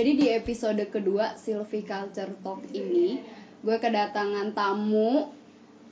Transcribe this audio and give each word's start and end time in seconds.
Jadi 0.00 0.16
di 0.16 0.32
episode 0.32 0.80
kedua 0.88 1.36
Sylvie 1.36 1.84
Culture 1.84 2.32
Talk 2.40 2.64
ini 2.72 3.20
gue 3.60 3.76
kedatangan 3.76 4.56
tamu 4.56 5.28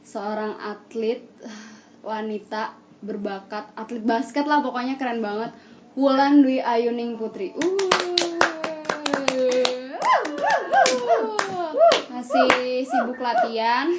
seorang 0.01 0.57
atlet 0.65 1.21
wanita 2.09 2.73
berbakat 3.05 3.69
atlet 3.77 4.01
basket 4.01 4.49
lah 4.49 4.65
pokoknya 4.65 4.97
keren 4.97 5.21
banget 5.21 5.53
Wulan 5.93 6.41
Dwi 6.41 6.57
Ayuning 6.57 7.21
Putri. 7.21 7.53
Uh. 7.53 7.77
Masih 12.09 12.89
sibuk 12.89 13.21
latihan. 13.21 13.93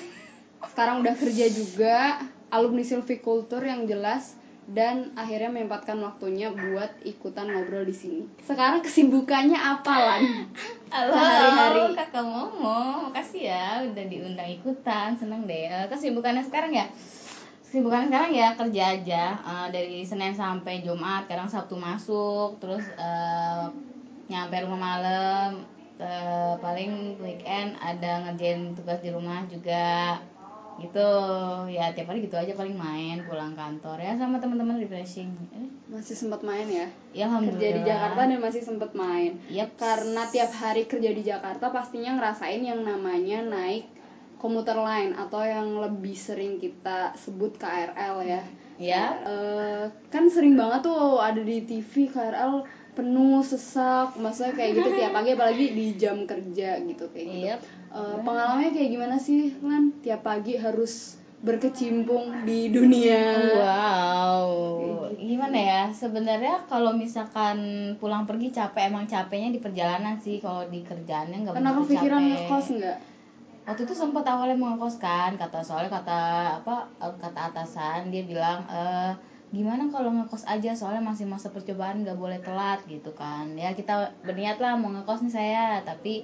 Sekarang 0.74 1.06
udah 1.06 1.14
kerja 1.14 1.54
juga, 1.54 2.18
alumni 2.50 2.82
Silviculture 2.82 3.62
yang 3.62 3.86
jelas 3.86 4.34
dan 4.70 5.10
akhirnya 5.18 5.50
menyempatkan 5.50 5.98
waktunya 5.98 6.54
buat 6.54 6.94
ikutan 7.02 7.50
ngobrol 7.50 7.82
di 7.82 7.96
sini. 7.96 8.22
Sekarang 8.46 8.86
kesibukannya 8.86 9.58
apa 9.58 9.94
lan? 9.98 10.22
Halo, 10.94 11.14
Sehari-hari. 11.14 11.82
kakak 11.98 12.26
Momo, 12.26 13.10
makasih 13.10 13.50
ya 13.50 13.82
udah 13.86 14.06
diundang 14.06 14.50
ikutan, 14.50 15.18
seneng 15.18 15.50
deh. 15.50 15.70
Eh, 15.70 15.86
Kesibukannya 15.90 16.46
sekarang 16.46 16.70
ya, 16.70 16.86
kesibukannya 17.66 18.10
sekarang 18.10 18.32
ya 18.34 18.48
kerja 18.54 18.84
aja 18.94 19.24
Eh, 19.38 19.68
dari 19.74 20.06
Senin 20.06 20.34
sampai 20.34 20.86
Jumat, 20.86 21.26
kadang 21.26 21.50
Sabtu 21.50 21.74
masuk, 21.74 22.62
terus 22.62 22.86
eh, 22.94 23.66
nyampe 24.30 24.62
rumah 24.62 24.78
malam, 24.78 25.66
Eh, 26.00 26.56
paling 26.64 27.20
weekend 27.20 27.76
ada 27.76 28.24
ngerjain 28.24 28.72
tugas 28.72 29.04
di 29.04 29.12
rumah 29.12 29.44
juga 29.52 30.16
gitu 30.82 31.10
ya 31.68 31.92
tiap 31.92 32.08
hari 32.08 32.20
gitu 32.22 32.36
aja 32.36 32.52
paling 32.52 32.74
main 32.74 33.22
pulang 33.22 33.52
kantor 33.52 33.98
ya 33.98 34.16
sama 34.16 34.38
teman-teman 34.38 34.78
refreshing 34.78 35.30
Eh, 35.52 35.68
Masih 35.88 36.14
sempat 36.14 36.42
main 36.42 36.66
ya? 36.66 36.88
ya 37.12 37.26
Kerja 37.28 37.68
di 37.72 37.82
Jakarta 37.82 38.22
dan 38.24 38.38
masih 38.38 38.62
sempat 38.62 38.92
main. 38.94 39.36
Yep. 39.48 39.76
Karena 39.76 40.22
tiap 40.26 40.52
hari 40.54 40.86
kerja 40.86 41.10
di 41.10 41.22
Jakarta 41.22 41.70
pastinya 41.70 42.16
ngerasain 42.16 42.62
yang 42.62 42.82
namanya 42.82 43.42
naik 43.42 43.90
komuter 44.36 44.78
line 44.78 45.12
atau 45.14 45.42
yang 45.42 45.68
lebih 45.78 46.14
sering 46.14 46.56
kita 46.56 47.12
sebut 47.14 47.56
KRL 47.56 48.16
ya. 48.24 48.42
ya 48.80 49.04
Eh, 49.22 49.84
kan 50.08 50.26
sering 50.26 50.56
banget 50.56 50.86
tuh 50.86 51.20
ada 51.20 51.40
di 51.40 51.60
TV 51.62 52.08
KRL 52.08 52.64
penuh 52.90 53.40
sesak 53.42 54.16
maksudnya 54.16 54.54
kayak 54.54 54.72
gitu 54.76 54.90
tiap 54.94 55.12
pagi 55.12 55.32
apalagi 55.32 55.66
di 55.72 55.96
jam 55.96 56.24
kerja 56.24 56.80
gitu 56.80 57.08
kayak 57.08 57.28
gitu 57.28 57.48
Yep. 57.48 57.60
Eh, 57.90 58.18
pengalamannya 58.22 58.70
kayak 58.70 58.90
gimana 58.94 59.16
sih 59.18 59.58
Lan 59.66 59.90
tiap 60.06 60.22
pagi 60.22 60.54
harus 60.62 61.18
berkecimpung 61.40 62.44
di 62.44 62.68
dunia 62.70 63.24
Wow, 63.58 64.44
gitu. 64.78 65.26
gimana 65.26 65.58
ya? 65.58 65.82
Sebenarnya 65.90 66.68
kalau 66.68 66.92
misalkan 66.94 67.58
pulang 67.98 68.28
pergi 68.28 68.52
capek, 68.52 68.92
emang 68.92 69.08
capeknya 69.08 69.50
di 69.50 69.60
perjalanan 69.64 70.20
sih. 70.20 70.38
Kalau 70.38 70.68
di 70.68 70.84
kerjaannya 70.84 71.48
nggak 71.48 71.56
begitu 71.56 71.96
capek. 71.96 72.20
ngekos 72.20 72.68
nggak 72.78 72.98
Waktu 73.70 73.86
itu 73.86 73.94
sempat 73.94 74.26
awalnya 74.26 74.58
mau 74.58 74.74
ngekos 74.74 74.98
kan, 74.98 75.38
kata 75.38 75.62
soalnya 75.62 75.94
kata 75.94 76.20
apa? 76.62 76.90
eh, 77.00 77.14
Kata 77.22 77.40
atasan 77.54 78.10
dia 78.10 78.26
bilang 78.26 78.66
eh 78.68 79.14
gimana 79.50 79.90
kalau 79.90 80.14
ngekos 80.14 80.46
aja 80.46 80.78
soalnya 80.78 81.02
masih 81.02 81.26
masa 81.26 81.50
percobaan 81.50 82.06
nggak 82.06 82.22
boleh 82.22 82.38
telat 82.38 82.86
gitu 82.86 83.10
kan 83.18 83.50
ya 83.58 83.74
kita 83.74 84.14
berniat 84.22 84.62
lah 84.62 84.78
mau 84.78 84.94
ngekos 84.94 85.26
nih 85.26 85.34
saya 85.34 85.66
tapi 85.82 86.22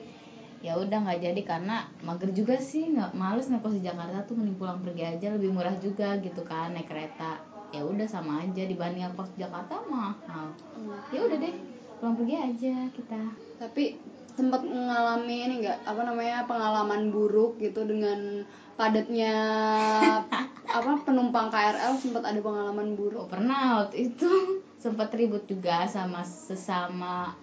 ya 0.65 0.73
udah 0.81 0.97
nggak 1.05 1.21
jadi 1.21 1.41
karena 1.45 1.85
mager 2.01 2.33
juga 2.33 2.57
sih 2.57 2.89
nggak 2.89 3.13
males 3.13 3.45
ngekos 3.45 3.77
di 3.77 3.85
Jakarta 3.85 4.25
tuh 4.25 4.33
mending 4.33 4.57
pulang 4.57 4.81
pergi 4.81 5.05
aja 5.05 5.29
lebih 5.37 5.53
murah 5.53 5.77
juga 5.77 6.17
gitu 6.17 6.41
kan 6.41 6.73
naik 6.73 6.89
kereta. 6.89 7.37
Ya 7.69 7.85
udah 7.85 8.09
sama 8.09 8.41
aja 8.41 8.65
dibanding 8.65 9.05
ngekos 9.05 9.37
di 9.37 9.45
Jakarta 9.45 9.77
mahal. 9.85 10.57
Ya 11.13 11.21
udah 11.21 11.37
deh 11.37 11.53
pulang 12.01 12.17
pergi 12.17 12.35
aja 12.41 12.75
kita. 12.97 13.21
Tapi 13.61 14.01
sempat 14.33 14.65
mengalami 14.65 15.37
ini 15.45 15.53
nggak 15.61 15.85
apa 15.85 16.01
namanya 16.01 16.49
pengalaman 16.49 17.13
buruk 17.13 17.61
gitu 17.61 17.85
dengan 17.85 18.41
padatnya 18.73 19.37
apa 20.81 20.91
penumpang 21.05 21.53
KRL 21.53 21.93
sempat 22.01 22.25
ada 22.25 22.41
pengalaman 22.41 22.97
buruk? 22.97 23.21
Oh 23.21 23.29
pernah 23.29 23.85
waktu 23.85 24.09
itu. 24.09 24.29
Sempat 24.85 25.09
ribut 25.17 25.49
juga 25.49 25.89
sama 25.89 26.21
sesama 26.21 27.33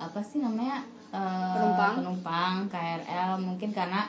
apa 0.00 0.20
sih 0.24 0.40
namanya 0.40 0.80
eh, 1.12 1.52
Penumpang. 1.54 1.94
penumpang 2.00 2.54
KRL 2.68 3.30
mungkin 3.38 3.70
karena 3.70 4.06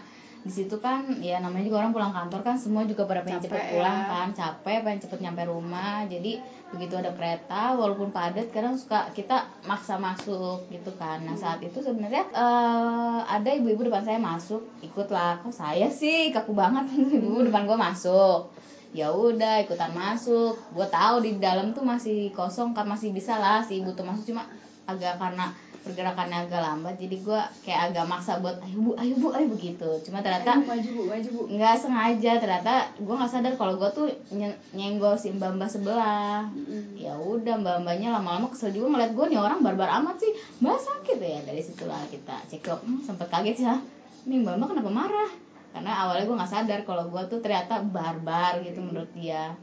di 0.47 0.53
situ 0.55 0.79
kan 0.79 1.03
ya 1.19 1.43
namanya 1.43 1.67
juga 1.67 1.83
orang 1.83 1.91
pulang 1.91 2.13
kantor 2.15 2.39
kan 2.39 2.55
semua 2.55 2.87
juga 2.87 3.03
pada 3.03 3.19
pengen 3.19 3.43
Capek 3.43 3.51
cepet 3.51 3.63
ya. 3.67 3.71
pulang 3.75 3.99
kan 4.07 4.27
capek 4.31 4.77
pengen 4.79 4.99
cepet 5.03 5.19
nyampe 5.19 5.43
rumah. 5.43 6.07
Jadi 6.07 6.39
begitu 6.71 6.93
ada 6.95 7.11
kereta 7.11 7.75
walaupun 7.75 8.15
padat 8.15 8.47
kadang 8.55 8.79
suka 8.79 9.11
kita 9.11 9.43
maksa 9.67 9.99
masuk 9.99 10.63
gitu 10.71 10.95
kan. 10.95 11.19
Nah 11.27 11.35
saat 11.35 11.59
itu 11.59 11.83
sebenarnya 11.83 12.31
eh, 12.31 13.19
ada 13.27 13.49
ibu-ibu 13.59 13.91
depan 13.91 14.07
saya 14.07 14.23
masuk 14.23 14.63
ikutlah. 14.79 15.43
Kok 15.43 15.51
saya 15.51 15.91
sih? 15.91 16.31
Kaku 16.31 16.55
banget. 16.55 16.95
Ibu 17.19 17.43
depan 17.51 17.67
gua 17.67 17.75
masuk. 17.75 18.47
Ya 18.95 19.11
udah 19.11 19.59
ikutan 19.67 19.91
masuk. 19.91 20.55
Gue 20.71 20.87
tahu 20.87 21.19
di 21.19 21.35
dalam 21.43 21.75
tuh 21.75 21.83
masih 21.83 22.31
kosong 22.31 22.71
kan 22.71 22.87
masih 22.87 23.11
bisa 23.11 23.35
lah 23.35 23.59
si 23.59 23.83
ibu 23.83 23.91
tuh 23.91 24.07
masuk. 24.07 24.31
Cuma 24.31 24.47
agak 24.87 25.19
karena 25.19 25.51
pergerakannya 25.81 26.45
agak 26.45 26.59
lambat 26.59 26.95
jadi 26.95 27.15
gue 27.17 27.39
kayak 27.61 27.81
agak 27.89 28.05
maksa 28.05 28.37
buat 28.37 28.57
ayo 28.59 28.77
bu 28.77 28.91
ayo 28.95 29.13
bu 29.15 29.31
ayo 29.31 29.47
begitu 29.47 29.89
cuma 30.01 30.19
ternyata 30.19 30.55
Ayo, 30.55 30.65
maju 30.65 30.89
bu 30.91 31.01
maju 31.05 31.29
bu. 31.29 31.41
nggak 31.49 31.75
sengaja 31.75 32.31
ternyata 32.37 32.73
gue 32.95 33.13
nggak 33.13 33.31
sadar 33.31 33.53
kalau 33.53 33.75
gue 33.75 33.89
tuh 33.91 34.07
nye- 34.29 34.57
nyenggol 34.71 35.13
si 35.13 35.29
mbak 35.29 35.53
mbak 35.53 35.67
sebelah. 35.67 36.47
Mm-mm. 36.49 36.95
ya 36.95 37.13
udah 37.13 37.55
mbak 37.57 37.77
mbaknya 37.81 38.09
lama-lama 38.11 38.47
kesel 38.47 38.69
juga 38.69 38.93
ngeliat 38.93 39.11
gue 39.11 39.25
nih 39.27 39.37
orang 39.37 39.59
barbar 39.59 39.89
amat 39.97 40.15
sih 40.17 40.31
mbak 40.59 40.77
sakit. 40.77 41.17
Ya 41.17 41.39
dari 41.41 41.61
situlah 41.61 42.01
kita 42.07 42.35
cekcok 42.47 42.79
hmm, 42.81 43.01
sempet 43.01 43.27
kaget 43.27 43.55
sih 43.55 43.67
ah 43.67 43.79
nih 44.23 44.37
mbak 44.39 44.55
mbak 44.55 44.67
kenapa 44.71 44.91
marah? 44.91 45.31
Karena 45.71 45.91
awalnya 46.03 46.25
gue 46.25 46.35
nggak 46.35 46.51
sadar 46.51 46.79
kalau 46.83 47.07
gue 47.07 47.21
tuh 47.27 47.39
ternyata 47.39 47.79
barbar 47.81 48.59
gitu 48.61 48.79
menurut 48.79 49.09
dia. 49.11 49.53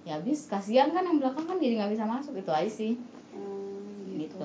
Ya 0.00 0.16
habis 0.16 0.44
kasihan 0.44 0.88
kan 0.88 1.04
yang 1.04 1.20
belakang 1.20 1.44
kan 1.44 1.56
jadi 1.56 1.76
nggak 1.76 1.92
bisa 1.92 2.04
masuk 2.04 2.32
itu 2.34 2.48
aja 2.48 2.70
sih 2.70 2.96
gitu. 4.26 4.36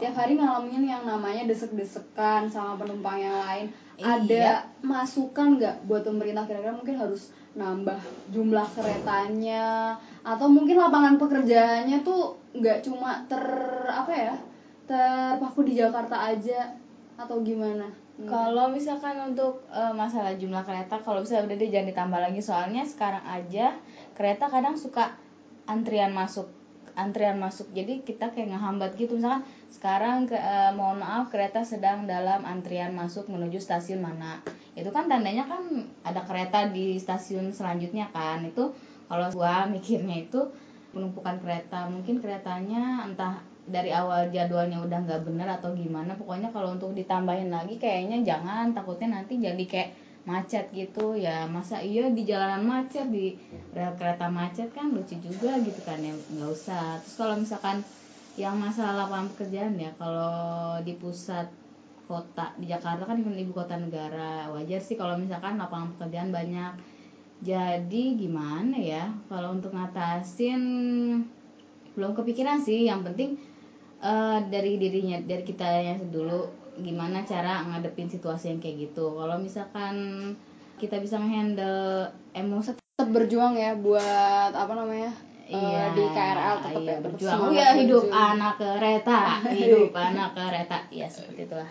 Tiap 0.00 0.14
hari 0.14 0.36
ngalamin 0.36 0.84
yang 0.84 1.02
namanya 1.08 1.48
desek-desekan 1.48 2.48
sama 2.50 2.76
penumpang 2.76 3.20
yang 3.20 3.38
lain. 3.40 3.66
Iya. 3.94 4.10
ada 4.26 4.46
masukan 4.82 5.54
nggak 5.54 5.86
buat 5.86 6.02
pemerintah 6.02 6.42
kira-kira 6.50 6.74
mungkin 6.74 6.98
harus 6.98 7.30
nambah 7.54 7.98
jumlah 8.34 8.66
keretanya? 8.74 9.94
Atau 10.26 10.50
mungkin 10.50 10.82
lapangan 10.82 11.14
pekerjaannya 11.14 12.02
tuh 12.02 12.34
nggak 12.58 12.82
cuma 12.82 13.22
ter 13.30 13.42
apa 13.86 14.10
ya 14.10 14.34
terpaku 14.90 15.70
di 15.70 15.78
Jakarta 15.78 16.34
aja? 16.34 16.74
Atau 17.14 17.46
gimana? 17.46 17.86
Hmm. 18.18 18.26
Kalau 18.26 18.70
misalkan 18.70 19.34
untuk 19.34 19.62
eh, 19.70 19.94
masalah 19.94 20.34
jumlah 20.34 20.66
kereta, 20.66 20.98
kalau 21.02 21.22
bisa 21.22 21.42
udah 21.42 21.54
deh 21.54 21.70
jangan 21.70 21.90
ditambah 21.94 22.20
lagi. 22.30 22.40
Soalnya 22.42 22.82
sekarang 22.82 23.22
aja 23.22 23.78
kereta 24.18 24.50
kadang 24.50 24.74
suka 24.74 25.14
antrian 25.70 26.10
masuk, 26.10 26.50
antrian 26.94 27.38
masuk. 27.38 27.70
Jadi 27.74 28.02
kita 28.02 28.30
kayak 28.30 28.54
ngehambat 28.54 28.94
gitu 28.98 29.18
misalkan 29.18 29.46
sekarang 29.70 30.26
ke, 30.26 30.38
eh, 30.38 30.72
mohon 30.74 31.02
maaf 31.02 31.28
kereta 31.28 31.66
sedang 31.66 32.06
dalam 32.06 32.42
antrian 32.46 32.94
masuk 32.94 33.26
menuju 33.30 33.58
stasiun 33.58 34.02
mana. 34.02 34.40
Itu 34.74 34.90
kan 34.94 35.10
tandanya 35.10 35.46
kan 35.46 35.86
ada 36.06 36.22
kereta 36.22 36.70
di 36.70 36.98
stasiun 36.98 37.50
selanjutnya 37.50 38.10
kan. 38.14 38.42
Itu 38.46 38.74
kalau 39.06 39.28
gua 39.34 39.66
mikirnya 39.68 40.26
itu 40.26 40.40
penumpukan 40.94 41.42
kereta 41.42 41.90
mungkin 41.90 42.22
keretanya 42.22 43.02
entah 43.02 43.42
dari 43.64 43.90
awal 43.90 44.28
jadwalnya 44.28 44.78
udah 44.84 44.98
nggak 45.08 45.24
bener 45.24 45.48
atau 45.48 45.72
gimana 45.72 46.12
pokoknya 46.14 46.52
kalau 46.52 46.76
untuk 46.76 46.92
ditambahin 46.92 47.48
lagi 47.48 47.80
kayaknya 47.80 48.20
jangan 48.20 48.76
takutnya 48.76 49.18
nanti 49.18 49.40
jadi 49.40 49.64
kayak 49.64 49.90
macet 50.24 50.72
gitu. 50.72 51.14
Ya 51.16 51.44
masa 51.48 51.80
iya 51.80 52.08
di 52.10 52.24
jalanan 52.24 52.64
macet 52.64 53.08
di 53.12 53.36
rel 53.76 53.92
kereta 53.96 54.26
macet 54.28 54.72
kan 54.72 54.90
lucu 54.92 55.16
juga 55.20 55.60
gitu 55.60 55.80
kan 55.84 56.00
ya 56.00 56.12
nggak 56.12 56.50
usah. 56.50 57.00
Terus 57.04 57.16
kalau 57.16 57.34
misalkan 57.38 57.84
yang 58.34 58.58
masalah 58.58 59.06
lapangan 59.06 59.30
pekerjaan 59.36 59.78
ya 59.78 59.94
kalau 59.94 60.74
di 60.82 60.98
pusat 60.98 61.46
kota 62.04 62.52
di 62.60 62.66
Jakarta 62.68 63.06
kan 63.06 63.20
ibu 63.20 63.52
kota 63.54 63.76
negara. 63.78 64.50
Wajar 64.50 64.80
sih 64.80 64.96
kalau 64.98 65.16
misalkan 65.16 65.60
lapangan 65.60 65.94
pekerjaan 65.96 66.32
banyak. 66.34 66.72
Jadi 67.44 68.16
gimana 68.16 68.76
ya 68.80 69.12
kalau 69.28 69.52
untuk 69.52 69.76
ngatasin 69.76 70.62
belum 71.94 72.12
kepikiran 72.16 72.58
sih. 72.64 72.88
Yang 72.88 73.12
penting 73.12 73.30
eh, 74.00 74.38
dari 74.48 74.80
dirinya 74.80 75.20
dari 75.20 75.44
kita 75.44 75.68
yang 75.80 76.00
dulu 76.08 76.63
gimana 76.80 77.22
cara 77.22 77.62
ngadepin 77.68 78.10
situasi 78.10 78.54
yang 78.54 78.60
kayak 78.62 78.90
gitu. 78.90 79.14
Kalau 79.14 79.36
misalkan 79.38 79.94
kita 80.78 80.98
bisa 80.98 81.20
ngehandle 81.20 82.10
emosi 82.34 82.74
tetap 82.74 83.08
berjuang 83.10 83.54
ya 83.54 83.78
buat 83.78 84.50
apa 84.54 84.72
namanya 84.74 85.10
eh, 85.46 85.86
di 85.94 86.04
KRL 86.10 86.56
tetap 86.66 86.82
iya, 86.82 86.94
ya 86.94 86.98
berjuang. 87.02 87.34
semangat 87.38 87.58
ya 87.58 87.70
hidup 87.78 88.02
berjuang. 88.06 88.26
anak 88.34 88.54
kereta 88.58 89.18
hidup 89.58 89.90
anak 89.94 90.30
kereta. 90.34 90.76
Ya 90.90 91.06
seperti 91.06 91.40
itulah. 91.46 91.68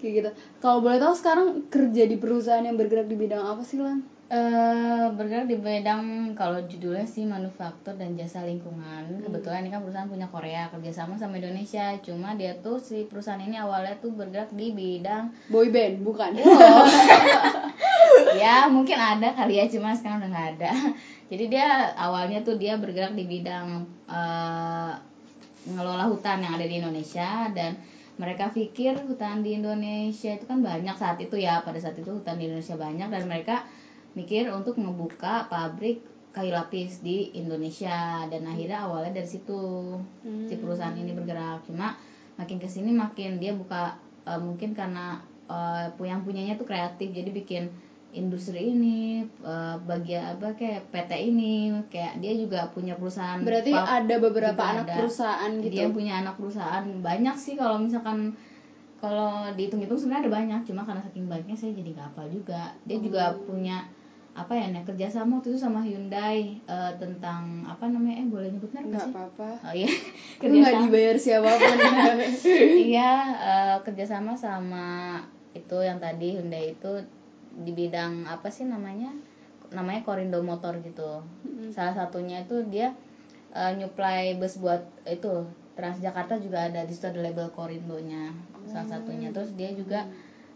Kayak 0.00 0.12
gitu. 0.16 0.30
Kalau 0.62 0.78
boleh 0.80 0.98
tahu 1.00 1.14
sekarang 1.16 1.48
kerja 1.68 2.02
di 2.08 2.16
perusahaan 2.16 2.64
yang 2.64 2.78
bergerak 2.80 3.08
di 3.08 3.16
bidang 3.18 3.44
apa 3.44 3.60
sih 3.60 3.80
lan 3.82 4.00
eh 4.30 5.06
bergerak 5.10 5.50
di 5.50 5.58
bidang 5.58 6.38
kalau 6.38 6.62
judulnya 6.62 7.02
sih 7.02 7.26
manufaktur 7.26 7.98
dan 7.98 8.14
jasa 8.14 8.46
lingkungan. 8.46 9.26
Kebetulan 9.26 9.66
ini 9.66 9.74
kan 9.74 9.82
perusahaan 9.82 10.06
punya 10.06 10.30
Korea 10.30 10.70
kerjasama 10.70 11.18
sama 11.18 11.42
Indonesia. 11.42 11.98
Cuma 11.98 12.38
dia 12.38 12.54
tuh 12.62 12.78
si 12.78 13.10
perusahaan 13.10 13.42
ini 13.42 13.58
awalnya 13.58 13.98
tuh 13.98 14.14
bergerak 14.14 14.54
di 14.54 14.70
bidang 14.70 15.34
boy 15.50 15.74
band 15.74 16.06
bukan 16.06 16.38
ya 18.42 18.70
mungkin 18.70 18.94
ada 18.94 19.34
kali 19.34 19.58
ya 19.58 19.66
cuma 19.66 19.98
sekarang 19.98 20.22
udah 20.22 20.30
nggak 20.30 20.48
ada. 20.62 20.72
Jadi 21.26 21.44
dia 21.50 21.90
awalnya 21.98 22.46
tuh 22.46 22.54
dia 22.54 22.78
bergerak 22.78 23.18
di 23.18 23.26
bidang 23.26 23.82
eh, 24.06 24.94
mengelola 25.66 26.06
hutan 26.06 26.38
yang 26.38 26.54
ada 26.54 26.70
di 26.70 26.78
Indonesia 26.78 27.50
dan 27.50 27.74
mereka 28.14 28.52
pikir 28.54 28.94
hutan 29.10 29.42
di 29.42 29.58
Indonesia 29.58 30.38
itu 30.38 30.44
kan 30.46 30.62
banyak 30.62 30.94
saat 30.94 31.18
itu 31.18 31.34
ya 31.34 31.66
pada 31.66 31.82
saat 31.82 31.98
itu 31.98 32.14
hutan 32.14 32.38
di 32.38 32.46
Indonesia 32.46 32.78
banyak 32.78 33.08
dan 33.10 33.22
mereka 33.26 33.66
mikir 34.14 34.50
untuk 34.50 34.74
membuka 34.76 35.46
pabrik 35.46 36.02
kayu 36.30 36.54
lapis 36.54 37.02
di 37.02 37.34
Indonesia. 37.34 38.26
Dan 38.30 38.46
akhirnya 38.46 38.86
awalnya 38.86 39.18
dari 39.18 39.28
situ 39.28 39.58
si 40.46 40.54
perusahaan 40.58 40.94
ini 40.94 41.10
bergerak. 41.14 41.66
Cuma 41.66 41.94
makin 42.38 42.56
ke 42.56 42.68
sini 42.70 42.94
makin 42.94 43.36
dia 43.42 43.52
buka 43.52 43.94
eh, 44.24 44.40
mungkin 44.40 44.72
karena 44.72 45.18
eh, 45.50 45.90
yang 46.02 46.22
punyanya 46.22 46.54
tuh 46.54 46.66
kreatif. 46.66 47.10
Jadi 47.10 47.30
bikin 47.34 47.64
industri 48.10 48.74
ini 48.74 49.22
eh, 49.26 49.76
bagian 49.86 50.38
apa 50.38 50.54
kayak 50.54 50.90
PT 50.94 51.10
ini. 51.34 51.74
Kayak 51.90 52.22
dia 52.22 52.32
juga 52.38 52.70
punya 52.70 52.94
perusahaan 52.94 53.42
berarti 53.42 53.70
pulp 53.74 53.86
ada 53.86 54.14
beberapa 54.22 54.54
juga 54.62 54.70
anak 54.74 54.86
ada. 54.86 54.94
perusahaan 55.02 55.50
gitu? 55.62 55.74
Dia 55.74 55.86
punya 55.90 56.12
anak 56.22 56.34
perusahaan. 56.38 56.84
Banyak 57.02 57.36
sih 57.38 57.54
kalau 57.58 57.82
misalkan 57.82 58.34
kalau 59.00 59.48
dihitung-hitung 59.56 59.98
sebenarnya 59.98 60.28
ada 60.28 60.32
banyak. 60.38 60.60
Cuma 60.68 60.86
karena 60.86 61.02
saking 61.02 61.26
banyaknya 61.26 61.56
saya 61.58 61.72
jadi 61.74 61.90
nggak 61.96 62.06
hafal 62.14 62.26
juga. 62.30 62.70
Dia 62.86 62.98
juga 63.02 63.22
Oh. 63.34 63.42
punya 63.50 63.82
apa 64.30 64.54
ya 64.54 64.70
nih 64.70 64.86
kerjasama 64.86 65.42
waktu 65.42 65.50
itu 65.52 65.58
sama 65.58 65.82
Hyundai 65.82 66.62
eh, 66.62 66.92
tentang 67.02 67.66
apa 67.66 67.90
namanya 67.90 68.22
eh 68.22 68.28
boleh 68.30 68.48
nyebut 68.54 68.70
merek 68.70 68.94
nggak 68.94 69.08
apa-apa. 69.10 69.48
Oh 69.66 69.74
iya. 69.74 69.90
Nggak 70.40 70.74
dibayar 70.86 71.16
siapa 71.18 71.50
pun. 71.50 71.76
Iya 72.90 73.12
eh, 73.34 73.76
kerjasama 73.82 74.32
sama 74.38 75.18
itu 75.50 75.76
yang 75.82 75.98
tadi 75.98 76.38
Hyundai 76.38 76.78
itu 76.78 76.92
di 77.50 77.74
bidang 77.74 78.22
apa 78.24 78.46
sih 78.46 78.70
namanya 78.70 79.10
namanya 79.74 80.06
Korindo 80.06 80.38
Motor 80.40 80.78
gitu. 80.82 81.26
Salah 81.74 81.94
satunya 81.94 82.46
itu 82.46 82.62
dia 82.70 82.94
eh, 83.50 83.72
nyuplai 83.74 84.38
bus 84.38 84.62
buat 84.62 84.82
itu 85.06 85.46
Transjakarta 85.74 86.36
juga 86.36 86.68
ada 86.68 86.84
di 86.84 86.92
situ 86.92 87.08
ada 87.08 87.24
label 87.24 87.50
Korindonya 87.50 88.30
salah 88.68 88.86
satunya. 88.86 89.32
Terus 89.34 89.50
dia 89.58 89.70
juga 89.74 90.06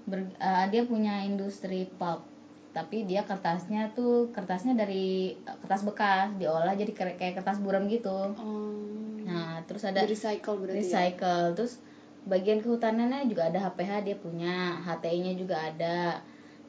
ber- 0.06 0.36
eh, 0.38 0.66
dia 0.70 0.86
punya 0.86 1.24
industri 1.26 1.90
pulp 1.98 2.33
tapi 2.74 3.06
dia 3.06 3.22
kertasnya 3.22 3.94
tuh 3.94 4.34
kertasnya 4.34 4.74
dari 4.74 5.38
eh, 5.38 5.56
kertas 5.62 5.86
bekas 5.86 6.34
diolah 6.34 6.74
jadi 6.74 6.90
kayak 6.90 7.38
kertas 7.38 7.62
buram 7.62 7.86
gitu. 7.86 8.34
Oh, 8.34 9.22
nah 9.22 9.62
terus 9.64 9.86
ada 9.86 10.02
di 10.02 10.10
recycle 10.10 10.58
berarti 10.58 10.82
ya? 10.82 10.82
recycle. 10.82 11.54
Terus 11.54 11.78
bagian 12.26 12.58
kehutanannya 12.58 13.30
juga 13.30 13.46
ada 13.46 13.70
HPH 13.70 13.92
dia 14.02 14.16
punya 14.18 14.82
HTI-nya 14.82 15.38
juga 15.38 15.56
ada. 15.62 16.18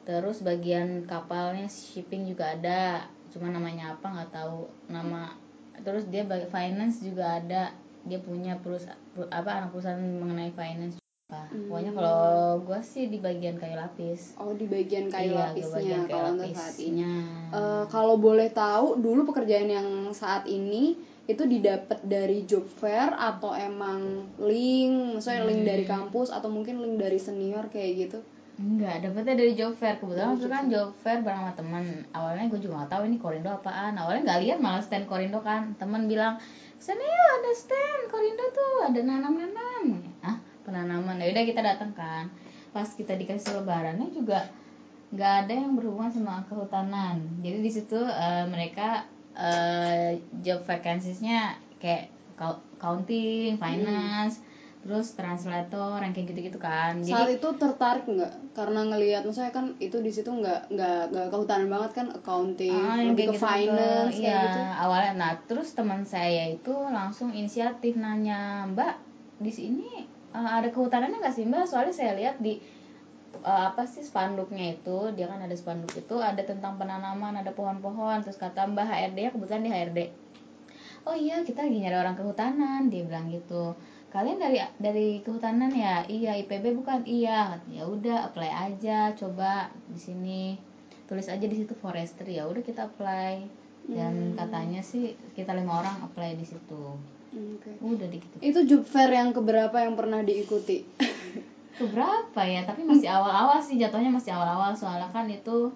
Terus 0.06 0.46
bagian 0.46 1.02
kapalnya 1.10 1.66
shipping 1.66 2.30
juga 2.30 2.54
ada. 2.54 3.10
Cuma 3.34 3.50
namanya 3.50 3.98
apa 3.98 4.06
nggak 4.06 4.30
tahu 4.30 4.70
nama. 4.86 5.34
Terus 5.82 6.06
dia 6.06 6.22
bagi 6.22 6.46
finance 6.46 7.02
juga 7.02 7.42
ada. 7.42 7.74
Dia 8.06 8.22
punya 8.22 8.54
perusahaan 8.62 8.94
apa 9.34 9.50
anak 9.58 9.74
perusahaan 9.74 9.98
mengenai 9.98 10.54
finance 10.54 11.02
apa 11.26 11.50
pokoknya 11.50 11.90
kalau 11.90 12.30
gue 12.62 12.80
sih 12.86 13.10
di 13.10 13.18
bagian 13.18 13.58
kayu 13.58 13.74
lapis 13.74 14.38
oh 14.38 14.54
di 14.54 14.62
bagian 14.70 15.10
kayu 15.10 15.34
Iya, 15.34 15.50
lapisnya 15.50 15.74
bagian 15.74 16.02
kayu 16.06 16.14
kalau 16.14 16.30
untuk 16.38 16.54
saat 16.54 16.76
ini. 16.78 17.02
Eh, 17.50 17.84
kalau 17.90 18.14
boleh 18.14 18.48
tahu 18.54 18.86
dulu 19.02 19.20
pekerjaan 19.26 19.66
yang 19.66 19.88
saat 20.14 20.46
ini 20.46 20.94
itu 21.26 21.42
didapat 21.42 21.98
dari 22.06 22.46
job 22.46 22.62
fair 22.62 23.10
atau 23.10 23.50
emang 23.50 24.30
link 24.38 25.18
maksudnya 25.18 25.42
link 25.42 25.66
dari 25.66 25.82
Hmm. 25.82 26.06
kampus 26.06 26.30
atau 26.30 26.46
mungkin 26.46 26.78
link 26.78 26.94
dari 26.94 27.18
senior 27.18 27.66
kayak 27.66 28.06
gitu 28.06 28.18
Enggak, 28.56 29.04
dapetnya 29.04 29.36
dari 29.36 29.52
job 29.52 29.76
fair. 29.76 30.00
Kebetulan 30.00 30.32
waktu 30.32 30.40
itu 30.40 30.48
kan 30.48 30.64
job 30.72 30.88
fair 31.04 31.20
bareng 31.20 31.44
sama 31.44 31.52
teman. 31.52 31.84
Awalnya 32.16 32.48
gue 32.48 32.56
juga 32.56 32.74
gak 32.80 32.88
tahu 32.88 33.02
ini 33.04 33.20
Korindo 33.20 33.52
apaan. 33.52 33.92
Awalnya 33.92 34.22
nggak 34.24 34.40
lihat 34.48 34.58
malah 34.64 34.80
stand 34.80 35.04
Korindo 35.04 35.44
kan. 35.44 35.76
Teman 35.76 36.08
bilang, 36.08 36.40
yuk 36.80 37.28
ada 37.36 37.52
stand 37.52 38.08
Korindo 38.08 38.48
tuh, 38.48 38.88
ada 38.88 38.96
nanam-nanam. 38.96 40.00
Ah, 40.00 40.15
penanaman. 40.66 41.16
Ya 41.16 41.30
udah 41.30 41.44
kita 41.44 41.62
datang 41.62 41.94
kan. 41.94 42.26
Pas 42.70 42.90
kita 42.90 43.14
dikasih 43.14 43.56
lebarannya 43.56 44.10
juga 44.10 44.42
nggak 45.06 45.32
ada 45.46 45.52
yang 45.54 45.72
berhubungan 45.72 46.10
sama 46.10 46.42
kehutanan. 46.44 47.22
Jadi 47.40 47.58
di 47.62 47.70
situ 47.70 47.94
eh, 47.96 48.44
mereka 48.44 49.06
eh, 49.32 50.18
job 50.42 50.60
vacancies-nya 50.60 51.54
kayak 51.78 52.10
cou- 52.34 52.58
accounting, 52.74 53.56
finance, 53.56 54.42
terus 54.82 55.14
translator 55.14 55.98
yang 55.98 56.10
kayak 56.10 56.30
gitu-gitu 56.30 56.58
kan. 56.58 56.98
Jadi 57.00 57.10
saat 57.10 57.30
itu 57.32 57.48
tertarik 57.56 58.04
nggak 58.04 58.32
karena 58.52 58.80
ngelihat 58.84 59.22
maksudnya 59.22 59.50
kan 59.50 59.72
itu 59.78 59.98
di 59.98 60.08
situ 60.08 60.28
nggak 60.28 60.70
nggak 60.70 61.00
nggak 61.10 61.26
kehutanan 61.28 61.68
banget 61.68 61.90
kan 61.94 62.06
accounting 62.08 62.72
Ah, 62.72 63.00
lebih 63.02 63.28
ke 63.28 63.34
gitu 63.34 63.44
finance 63.44 64.16
Iya, 64.16 64.40
gitu 64.42 64.60
awalnya 64.76 65.12
nah 65.14 65.32
terus 65.44 65.72
teman 65.72 66.02
saya 66.02 66.48
itu 66.48 66.72
langsung 66.88 67.30
inisiatif 67.30 67.96
nanya 67.96 68.64
mbak 68.66 68.96
di 69.36 69.52
sini 69.52 70.08
eh, 70.34 70.50
ada 70.62 70.68
kehutanannya 70.72 71.22
nggak 71.22 71.34
sih 71.36 71.44
mbak? 71.46 71.68
Soalnya 71.68 71.94
saya 71.94 72.12
lihat 72.18 72.40
di 72.42 72.58
eh, 73.44 73.62
apa 73.70 73.84
sih 73.86 74.02
spanduknya 74.02 74.78
itu 74.78 75.12
dia 75.14 75.30
kan 75.30 75.38
ada 75.42 75.54
spanduk 75.54 75.92
itu 75.94 76.16
ada 76.18 76.42
tentang 76.42 76.80
penanaman 76.80 77.38
ada 77.38 77.52
pohon-pohon. 77.52 78.24
Terus 78.24 78.40
kata 78.40 78.66
mbak 78.66 78.86
HRD 78.88 79.18
ya 79.26 79.30
kebetulan 79.30 79.62
di 79.62 79.72
HRD 79.72 80.00
oh 81.06 81.14
iya 81.14 81.40
kita 81.46 81.62
lagi 81.62 81.78
nyari 81.78 81.96
orang 81.96 82.18
kehutanan 82.18 82.90
dia 82.90 83.06
bilang 83.06 83.30
gitu. 83.30 83.78
Kalian 84.10 84.42
dari 84.42 84.58
dari 84.82 85.22
kehutanan 85.22 85.70
ya? 85.70 86.02
Iya 86.06 86.34
IPB 86.42 86.74
bukan? 86.82 87.06
Iya. 87.06 87.62
Ya 87.70 87.82
udah 87.86 88.30
apply 88.30 88.50
aja 88.50 89.14
coba 89.14 89.70
di 89.86 90.00
sini. 90.02 90.42
Tulis 91.06 91.30
aja 91.30 91.46
di 91.46 91.54
situ 91.54 91.72
forestry 91.78 92.42
ya 92.42 92.50
udah 92.50 92.62
kita 92.66 92.90
apply. 92.90 93.46
Dan 93.86 94.34
katanya 94.34 94.82
sih 94.82 95.14
kita 95.38 95.54
lima 95.54 95.78
orang 95.78 96.02
apply 96.02 96.34
di 96.34 96.42
situ 96.42 96.98
Hmm, 97.36 97.52
Oke. 97.54 97.68
udah 97.78 98.08
gitu 98.08 98.36
itu 98.40 98.58
job 98.66 98.82
fair 98.82 99.12
yang 99.12 99.30
keberapa 99.30 99.76
yang 99.76 99.92
pernah 99.92 100.24
diikuti 100.24 100.88
keberapa 101.76 102.40
ya 102.40 102.64
tapi 102.64 102.80
masih 102.82 103.04
awal-awal 103.06 103.60
sih 103.60 103.76
jatuhnya 103.76 104.08
masih 104.08 104.32
awal-awal 104.32 104.72
soalnya 104.72 105.04
kan 105.06 105.28
itu 105.28 105.68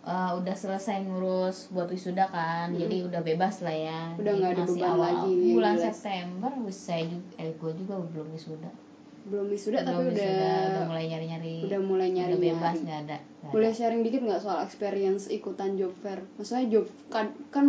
eh, 0.00 0.30
udah 0.32 0.54
selesai 0.54 1.02
ngurus 1.02 1.66
buat 1.68 1.90
wisuda 1.90 2.24
kan 2.24 2.70
jadi 2.72 3.02
udah 3.02 3.20
bebas 3.20 3.58
lah 3.60 3.74
ya 3.74 4.00
Hmm. 4.10 4.22
Udah 4.22 4.32
nggak 4.32 4.50
ada 4.52 4.62
beban 4.64 4.86
awal- 4.88 5.02
lagi, 5.02 5.34
bulan 5.50 5.74
jelas. 5.74 5.84
September 5.92 6.50
saya 6.70 7.02
juga 7.04 7.26
eh 7.36 7.50
gue 7.50 7.72
juga 7.76 7.94
belum 8.06 8.28
wisuda 8.30 8.70
belum 9.22 9.46
wisuda 9.48 9.78
tapi 9.80 10.00
Belum 10.00 10.08
udah 10.08 10.24
wisuda, 10.24 10.52
udah 10.64 10.82
mulai 10.86 11.04
nyari-nyari 11.06 11.54
udah 11.60 11.80
mulai 11.82 12.06
udah 12.06 12.14
nyari-nyari. 12.16 12.46
bebas 12.48 12.76
nggak 12.78 12.98
ada 13.02 13.16
nggak 13.18 13.50
boleh 13.50 13.68
ada. 13.68 13.76
sharing 13.76 14.00
dikit 14.00 14.20
nggak 14.22 14.40
soal 14.40 14.58
experience 14.60 15.26
ikutan 15.28 15.74
job 15.74 15.92
fair 15.96 16.22
maksudnya 16.36 16.64
job 16.70 16.86
kan 17.08 17.26
kan 17.50 17.66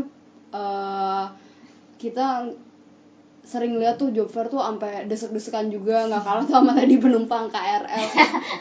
eh, 0.51 1.25
kita 1.97 2.25
sering 3.41 3.81
lihat 3.81 3.97
tuh 3.97 4.13
job 4.13 4.29
fair 4.29 4.45
tuh 4.47 4.61
sampai 4.61 5.09
desek-desekan 5.09 5.73
juga 5.73 6.05
nggak 6.05 6.21
kalah 6.21 6.43
tuh 6.45 6.55
sama 6.61 6.77
tadi 6.77 6.95
penumpang 7.01 7.49
KRL 7.49 8.07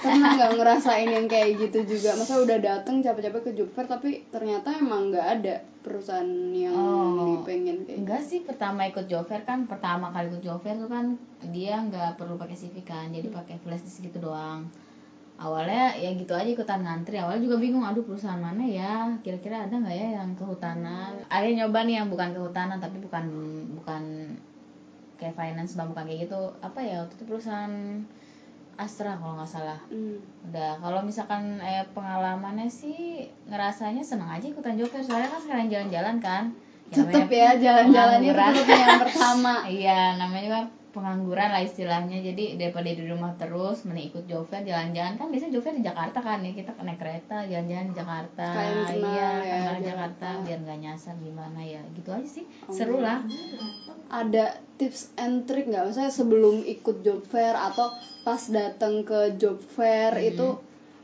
pernah 0.00 0.28
nggak 0.34 0.52
ngerasain 0.56 1.04
yang 1.04 1.28
kayak 1.28 1.60
gitu 1.60 1.84
juga? 1.84 2.16
Masa 2.16 2.40
udah 2.40 2.58
dateng 2.58 3.04
capek-capek 3.04 3.42
ke 3.44 3.52
job 3.54 3.68
fair 3.70 3.84
tapi 3.84 4.24
ternyata 4.28 4.72
emang 4.72 5.12
nggak 5.12 5.26
ada 5.36 5.54
perusahaan 5.80 6.26
yang 6.50 6.72
Oh, 6.72 7.44
pengen 7.44 7.84
kayak 7.84 7.96
gitu. 7.96 8.00
enggak 8.04 8.22
sih 8.24 8.40
pertama 8.40 8.88
ikut 8.88 9.04
job 9.04 9.24
fair 9.24 9.44
kan 9.44 9.68
pertama 9.68 10.08
kali 10.10 10.32
ikut 10.32 10.42
job 10.42 10.58
fair 10.60 10.76
tuh 10.76 10.88
kan 10.88 11.12
dia 11.52 11.76
nggak 11.80 12.16
perlu 12.16 12.34
pakai 12.34 12.56
CV 12.56 12.80
kan 12.80 13.12
jadi 13.12 13.28
pakai 13.28 13.60
flash 13.60 13.84
disk 13.84 14.00
gitu 14.00 14.16
doang. 14.18 14.64
Awalnya 15.40 15.96
ya 15.96 16.12
gitu 16.12 16.36
aja 16.36 16.44
ikutan 16.44 16.84
ngantri. 16.84 17.16
Awalnya 17.16 17.40
juga 17.40 17.56
bingung 17.56 17.80
aduh 17.80 18.04
perusahaan 18.04 18.36
mana 18.36 18.60
ya? 18.60 19.08
Kira-kira 19.24 19.64
ada 19.64 19.72
nggak 19.72 19.96
ya 19.96 20.08
yang 20.20 20.36
kehutanan? 20.36 21.16
Yang 21.32 21.54
nyoba 21.64 21.78
nih 21.88 21.94
yang 21.96 22.08
bukan 22.12 22.28
kehutanan 22.36 22.76
tapi 22.76 23.00
bukan 23.00 23.24
bukan 23.72 24.02
kayak 25.20 25.36
finance 25.36 25.76
bang 25.76 25.92
bukan 25.92 26.04
kayak 26.08 26.20
gitu 26.26 26.40
apa 26.64 26.80
ya 26.80 27.04
waktu 27.04 27.14
itu 27.20 27.24
perusahaan 27.28 27.74
Astra 28.80 29.12
kalau 29.20 29.36
nggak 29.36 29.50
salah. 29.52 29.76
Hmm. 29.92 30.16
udah 30.48 30.80
kalau 30.80 31.04
misalkan 31.04 31.60
eh, 31.60 31.84
pengalamannya 31.92 32.64
sih 32.64 33.28
ngerasanya 33.44 34.00
seneng 34.00 34.32
aja 34.32 34.48
ikutan 34.48 34.80
job 34.80 34.88
fair 34.88 35.04
soalnya 35.04 35.28
kan 35.28 35.40
sekarang 35.44 35.68
jalan-jalan 35.68 36.16
kan. 36.16 36.44
Tetep 36.88 37.28
namanya 37.28 37.28
ya 37.28 37.60
jalan-jalannya 37.60 38.32
tetep 38.32 38.80
yang 38.80 38.98
pertama. 39.04 39.54
Iya 39.84 40.16
namanya 40.16 40.42
juga 40.48 40.60
pengangguran 41.00 41.48
lah 41.48 41.64
istilahnya. 41.64 42.20
Jadi 42.20 42.60
daripada 42.60 42.92
di 42.92 43.04
rumah 43.08 43.32
terus 43.40 43.88
mending 43.88 44.12
ikut 44.12 44.24
job 44.28 44.44
fair 44.52 44.68
jalan-jalan. 44.68 45.16
Kan 45.16 45.32
biasanya 45.32 45.56
job 45.56 45.62
fair 45.64 45.74
di 45.80 45.84
Jakarta 45.88 46.18
kan 46.20 46.44
ya 46.44 46.52
kita 46.52 46.76
naik 46.84 47.00
kereta 47.00 47.36
jalan-jalan 47.48 47.86
di 47.88 47.94
Jakarta. 47.96 48.46
Kalian 48.52 48.84
kenal 48.84 49.12
iya 49.16 49.24
ya, 49.24 49.32
kenal 49.40 49.76
Jakarta. 49.80 49.88
Jakarta 49.88 50.28
biar 50.44 50.58
nggak 50.60 50.78
nyasar 50.84 51.14
gimana 51.16 51.60
ya. 51.64 51.80
Gitu 51.96 52.08
aja 52.12 52.28
sih 52.28 52.44
seru 52.68 53.00
lah. 53.00 53.24
Ada 54.12 54.60
tips 54.76 55.16
and 55.16 55.48
trick 55.48 55.72
nggak? 55.72 55.88
Maksudnya 55.88 56.12
sebelum 56.12 56.60
ikut 56.68 57.00
job 57.00 57.24
fair 57.24 57.56
atau 57.56 57.88
pas 58.20 58.42
datang 58.52 59.00
ke 59.00 59.40
job 59.40 59.56
fair 59.56 60.12
Hmm. 60.12 60.28
itu 60.28 60.48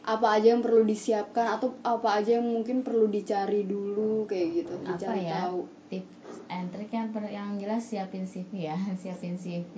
apa 0.06 0.38
aja 0.38 0.54
yang 0.54 0.62
perlu 0.62 0.86
disiapkan 0.86 1.58
atau 1.58 1.74
apa 1.82 2.22
aja 2.22 2.38
yang 2.38 2.46
mungkin 2.46 2.86
perlu 2.86 3.10
dicari 3.10 3.66
dulu 3.66 4.22
kayak 4.30 4.62
gitu 4.62 4.74
apa 4.78 4.86
dicari 4.94 5.26
ya 5.26 5.50
tahu? 5.50 5.66
tips 5.90 6.25
and 6.48 6.70
trick 6.74 6.90
yang 6.94 7.10
per- 7.10 7.30
yang 7.30 7.58
jelas 7.58 7.86
siapin 7.86 8.24
CV 8.26 8.70
ya 8.70 8.78
siapin 9.00 9.36
CV 9.36 9.74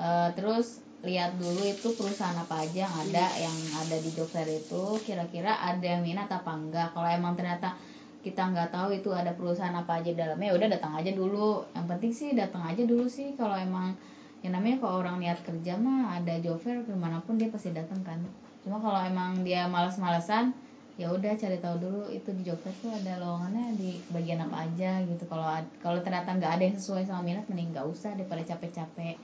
eh, 0.00 0.28
terus 0.36 0.84
lihat 1.00 1.40
dulu 1.40 1.64
itu 1.64 1.96
perusahaan 1.96 2.36
apa 2.36 2.68
aja 2.68 2.84
yang 2.84 2.94
ada 3.08 3.24
yang 3.40 3.56
ada 3.72 3.96
di 3.96 4.12
job 4.12 4.28
fair 4.28 4.44
itu 4.52 5.00
kira-kira 5.00 5.56
ada 5.56 5.80
yang 5.80 6.04
minat 6.04 6.28
apa 6.28 6.52
enggak. 6.52 6.92
Kalau 6.92 7.08
emang 7.08 7.32
ternyata 7.40 7.72
kita 8.20 8.52
nggak 8.52 8.68
tahu 8.68 8.92
itu 8.92 9.08
ada 9.16 9.32
perusahaan 9.32 9.72
apa 9.72 10.04
aja 10.04 10.12
dalamnya 10.12 10.52
ya 10.52 10.54
udah 10.60 10.68
datang 10.68 10.92
aja 10.92 11.10
dulu. 11.16 11.64
Yang 11.72 11.86
penting 11.88 12.12
sih 12.12 12.28
datang 12.36 12.62
aja 12.68 12.82
dulu 12.84 13.08
sih. 13.08 13.32
Kalau 13.32 13.56
emang 13.56 13.96
yang 14.44 14.52
namanya 14.56 14.76
kalau 14.84 15.00
orang 15.00 15.24
niat 15.24 15.40
kerja 15.40 15.80
mah 15.80 16.20
ada 16.20 16.36
job 16.44 16.60
fair 16.60 16.84
ke 16.84 16.92
mana 16.92 17.24
pun 17.24 17.40
dia 17.40 17.48
pasti 17.48 17.72
datang 17.72 18.04
kan. 18.04 18.20
Cuma 18.60 18.76
kalau 18.76 19.00
emang 19.00 19.40
dia 19.40 19.64
malas-malesan 19.72 20.52
ya 21.00 21.08
udah 21.08 21.32
cari 21.32 21.56
tahu 21.56 21.80
dulu 21.80 22.12
itu 22.12 22.28
di 22.36 22.44
fair 22.44 22.76
tuh 22.84 22.92
ada 22.92 23.16
lowongannya 23.24 23.72
di 23.80 23.96
bagian 24.12 24.44
apa 24.44 24.68
aja 24.68 25.00
gitu. 25.08 25.24
Kalau 25.24 25.48
kalau 25.80 25.98
ternyata 26.04 26.36
nggak 26.36 26.52
ada 26.60 26.64
yang 26.68 26.76
sesuai 26.76 27.08
sama 27.08 27.24
minat 27.24 27.48
mending 27.48 27.72
nggak 27.72 27.88
usah 27.88 28.12
daripada 28.12 28.44
capek-capek. 28.44 29.16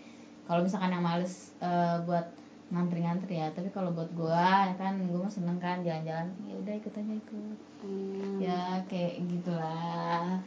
Kalau 0.48 0.64
misalkan 0.64 0.96
yang 0.96 1.04
males 1.04 1.52
eh, 1.60 2.00
buat 2.08 2.32
ngantri-ngantri 2.66 3.38
ya 3.38 3.52
tapi 3.54 3.70
kalau 3.70 3.94
buat 3.94 4.10
gua 4.16 4.72
ya 4.72 4.74
kan 4.74 4.98
gua 5.06 5.28
mah 5.28 5.30
seneng 5.30 5.60
kan 5.62 5.84
jalan-jalan 5.84 6.32
ya 6.48 6.54
udah 6.56 6.74
ikut 6.80 6.92
aja 6.96 7.12
ikut. 7.12 7.58
Hmm. 7.84 8.36
ya 8.40 8.60
kayak 8.88 9.20
gitulah. 9.28 10.40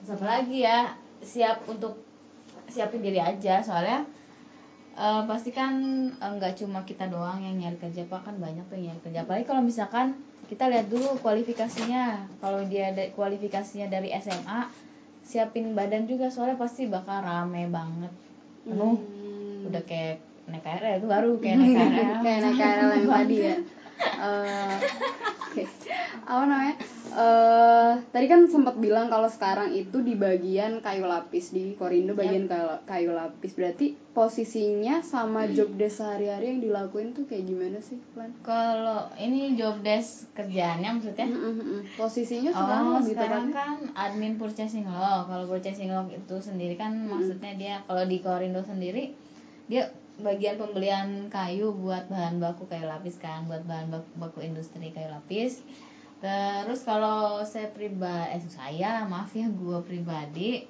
Terus 0.00 0.10
apa 0.16 0.24
lagi 0.24 0.64
ya? 0.64 0.96
Siap 1.20 1.68
untuk 1.68 2.00
siapin 2.72 3.04
diri 3.04 3.20
aja 3.20 3.60
soalnya 3.60 4.08
eh, 5.00 5.22
pasti 5.24 5.50
kan 5.50 5.72
eh, 6.12 6.32
nggak 6.36 6.60
cuma 6.60 6.84
kita 6.84 7.08
doang 7.08 7.40
yang 7.40 7.56
nyari 7.56 7.80
kerja 7.80 8.04
pak. 8.04 8.20
Kan 8.28 8.36
banyak 8.36 8.64
tuh 8.68 8.76
yang 8.76 8.92
nyari 8.92 9.00
kerja. 9.08 9.18
Apalagi 9.24 9.44
kalau 9.48 9.62
misalkan 9.64 10.20
kita 10.52 10.68
lihat 10.68 10.92
dulu 10.92 11.16
kualifikasinya. 11.24 12.28
Kalau 12.44 12.60
dia 12.68 12.92
ada 12.92 13.08
kualifikasinya 13.16 13.88
dari 13.88 14.12
SMA 14.20 14.68
siapin 15.24 15.72
badan 15.72 16.04
juga. 16.04 16.28
Soalnya 16.28 16.60
pasti 16.60 16.84
bakal 16.86 17.24
rame 17.24 17.66
banget. 17.72 18.12
Penuh. 18.68 19.00
Hmm. 19.00 19.68
udah 19.70 19.84
kayak 19.84 20.18
naik 20.48 20.64
KRL 20.64 20.98
itu 20.98 21.06
baru 21.06 21.30
kayak 21.38 21.56
naik 21.60 21.74
KRL 21.78 22.18
kayak 22.24 22.38
naik 22.42 22.56
KRL 22.58 22.90
yang 22.92 23.08
tadi 23.08 23.36
ya. 23.40 23.56
Eh, 24.00 24.76
oke. 25.44 25.60
apa 26.24 26.44
namanya 26.48 26.72
eh 27.10 27.92
tadi 28.14 28.26
kan 28.30 28.46
sempat 28.46 28.78
bilang 28.78 29.10
kalau 29.10 29.26
sekarang 29.26 29.74
itu 29.74 29.98
di 30.00 30.14
bagian 30.14 30.78
kayu 30.78 31.04
lapis 31.04 31.50
di 31.50 31.74
Korindo 31.74 32.14
bagian 32.14 32.46
kayu, 32.46 32.80
kayu 32.86 33.10
lapis. 33.12 33.52
Berarti 33.58 33.98
posisinya 34.14 35.02
sama 35.02 35.46
job 35.50 35.74
desk 35.74 36.02
sehari-hari 36.02 36.54
yang 36.54 36.60
dilakuin 36.62 37.14
tuh 37.14 37.26
kayak 37.30 37.46
gimana 37.46 37.78
sih 37.78 37.98
Plan? 38.10 38.34
kalau 38.42 39.06
ini 39.18 39.54
job 39.54 39.82
desk 39.82 40.30
kerjaannya 40.34 40.90
maksudnya? 40.98 41.26
Posisinya 41.94 42.50
sekarang 42.50 42.86
Oh, 42.86 42.94
lebih 43.02 43.14
sekarang 43.14 43.46
kan 43.54 43.76
admin 43.94 44.34
purchasing 44.38 44.86
law. 44.86 45.26
Kalau 45.26 45.46
purchasing 45.50 45.90
law 45.90 46.06
itu 46.06 46.36
sendiri 46.38 46.74
kan 46.78 46.94
maksudnya 46.94 47.52
dia 47.58 47.74
kalau 47.86 48.06
di 48.06 48.18
Korindo 48.22 48.62
sendiri 48.62 49.14
dia 49.70 49.90
bagian 50.20 50.60
pembelian 50.60 51.32
kayu 51.32 51.72
buat 51.72 52.06
bahan 52.12 52.38
baku 52.38 52.68
kayu 52.68 52.84
lapis 52.84 53.16
kan, 53.16 53.48
buat 53.48 53.64
bahan 53.64 53.88
baku, 53.88 54.08
baku 54.20 54.38
industri 54.44 54.92
kayu 54.92 55.08
lapis. 55.08 55.64
Terus 56.20 56.84
kalau 56.84 57.40
saya 57.48 57.72
pribadi, 57.72 58.36
eh 58.36 58.44
saya 58.52 59.08
maaf 59.08 59.32
ya 59.32 59.48
gue 59.48 59.78
pribadi 59.88 60.68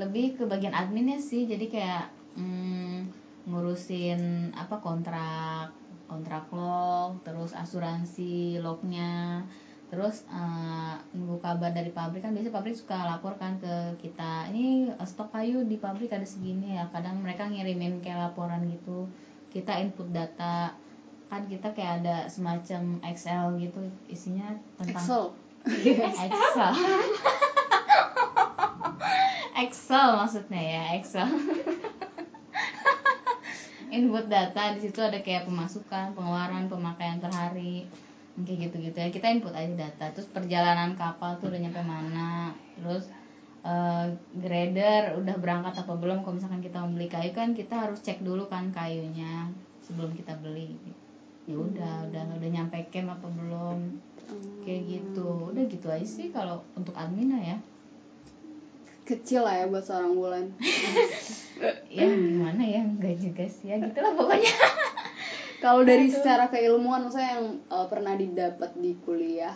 lebih 0.00 0.40
ke 0.40 0.48
bagian 0.48 0.72
adminnya 0.72 1.20
sih. 1.20 1.44
Jadi 1.44 1.68
kayak 1.68 2.08
mm, 2.40 2.98
ngurusin 3.44 4.52
apa 4.56 4.80
kontrak 4.80 5.76
kontrak 6.08 6.48
log, 6.50 7.22
terus 7.22 7.54
asuransi 7.54 8.58
lognya, 8.64 9.44
terus 9.92 10.24
eh, 10.32 10.96
nunggu 11.12 11.38
kabar 11.44 11.70
dari 11.76 11.92
pabrik. 11.92 12.24
Kan 12.24 12.32
biasanya 12.32 12.56
pabrik 12.56 12.74
suka 12.74 12.98
lapor 13.04 13.36
kan 13.36 13.60
ke 13.60 14.00
kita 14.00 14.48
ini 14.48 14.88
eh, 14.90 15.06
stok 15.06 15.28
kayu 15.36 15.68
di 15.68 15.76
pabrik 15.76 16.08
ada 16.08 16.24
segini 16.24 16.80
ya. 16.80 16.88
Kadang 16.88 17.20
mereka 17.20 17.44
ngirimin 17.52 18.00
kayak 18.00 18.32
laporan 18.32 18.64
gitu. 18.72 19.06
Kita 19.52 19.76
input 19.76 20.08
data 20.08 20.72
kan 21.30 21.46
kita 21.46 21.70
kayak 21.70 22.02
ada 22.02 22.26
semacam 22.26 22.98
Excel 23.06 23.54
gitu 23.62 23.80
isinya 24.10 24.50
tentang 24.74 24.98
Excel. 24.98 25.24
Excel. 26.26 26.72
Excel 29.62 30.08
maksudnya 30.18 30.58
ya 30.58 30.82
Excel. 30.98 31.30
Input 33.94 34.26
data 34.26 34.74
di 34.74 34.80
situ 34.82 34.98
ada 34.98 35.22
kayak 35.22 35.46
pemasukan 35.46 36.18
pengeluaran 36.18 36.66
pemakaian 36.66 37.22
per 37.22 37.30
hari 37.30 37.86
kayak 38.42 38.66
gitu 38.66 38.90
gitu 38.90 38.98
ya. 38.98 39.08
Kita 39.14 39.30
input 39.30 39.54
aja 39.54 39.70
data 39.86 40.10
terus 40.10 40.26
perjalanan 40.34 40.98
kapal 40.98 41.38
tuh 41.38 41.54
udah 41.54 41.62
nyampe 41.62 41.82
mana 41.86 42.50
terus 42.74 43.06
eh, 43.62 44.06
grader 44.34 45.14
udah 45.14 45.36
berangkat 45.38 45.78
apa 45.78 45.94
belum 45.94 46.26
kalau 46.26 46.42
misalkan 46.42 46.58
kita 46.58 46.82
mau 46.82 46.90
beli 46.90 47.06
kayu 47.06 47.30
kan 47.30 47.54
kita 47.54 47.86
harus 47.86 48.02
cek 48.02 48.26
dulu 48.26 48.50
kan 48.50 48.74
kayunya 48.74 49.46
sebelum 49.84 50.14
kita 50.14 50.38
beli 50.38 50.74
ya 51.50 51.58
udah 51.58 51.94
udah 52.06 52.22
udah 52.38 52.50
nyampe 52.54 52.78
camp 52.94 53.10
apa 53.10 53.26
belum? 53.26 53.78
Kayak 54.62 54.82
gitu. 54.86 55.50
Udah 55.50 55.64
gitu 55.66 55.86
aja 55.90 56.06
sih 56.06 56.30
kalau 56.30 56.62
untuk 56.78 56.94
admin 56.94 57.34
ya. 57.34 57.58
Kecil 59.02 59.42
lah 59.42 59.58
ya 59.58 59.64
buat 59.66 59.82
seorang 59.82 60.14
Wulan 60.14 60.54
ya 61.98 62.06
gimana 62.06 62.62
ya? 62.62 62.86
Enggak 62.86 63.18
juga 63.18 63.44
sih 63.50 63.74
ya. 63.74 63.82
Gitulah 63.82 64.14
pokoknya. 64.14 64.54
Kalau 65.60 65.84
dari 65.84 66.08
secara 66.08 66.48
keilmuan, 66.48 67.04
maksudnya 67.04 67.36
yang 67.36 67.46
eh, 67.68 67.86
pernah 67.92 68.16
didapat 68.16 68.70
di 68.80 68.96
kuliah, 69.04 69.52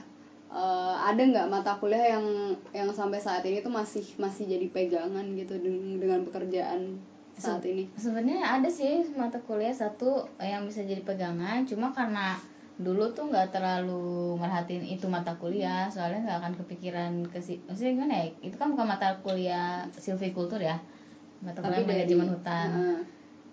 eh, 0.52 0.94
ada 1.00 1.16
nggak 1.16 1.48
mata 1.48 1.80
kuliah 1.80 2.18
yang 2.20 2.52
yang 2.76 2.92
sampai 2.92 3.22
saat 3.22 3.40
ini 3.48 3.64
tuh 3.64 3.72
masih 3.72 4.04
masih 4.20 4.44
jadi 4.44 4.68
pegangan 4.68 5.24
gitu 5.32 5.56
dengan, 5.56 5.96
dengan 5.96 6.20
pekerjaan 6.28 7.00
saat 7.41 7.64
ini? 7.67 7.85
sebenarnya 7.99 8.41
ada 8.43 8.71
sih 8.71 9.03
mata 9.19 9.38
kuliah 9.43 9.75
satu 9.75 10.26
yang 10.38 10.62
bisa 10.67 10.87
jadi 10.87 11.03
pegangan 11.03 11.67
cuma 11.67 11.91
karena 11.91 12.38
dulu 12.75 13.07
tuh 13.14 13.31
nggak 13.31 13.55
terlalu 13.55 14.35
merhatiin 14.35 14.83
itu 14.83 15.07
mata 15.07 15.31
kuliah 15.38 15.87
soalnya 15.87 16.26
nggak 16.26 16.38
akan 16.43 16.53
kepikiran 16.59 17.12
ke 17.31 17.38
si 17.38 17.62
maksudnya 17.71 17.95
gimana 17.95 18.14
ya 18.19 18.26
itu 18.43 18.57
kan 18.59 18.75
bukan 18.75 18.87
mata 18.91 19.14
kuliah 19.23 19.87
silvikultur 19.95 20.59
ya 20.59 20.75
mata 21.38 21.62
kuliah 21.62 21.87
dari- 21.87 21.91
manajemen 22.03 22.35
hutan 22.35 22.69
Heeh. 22.75 23.00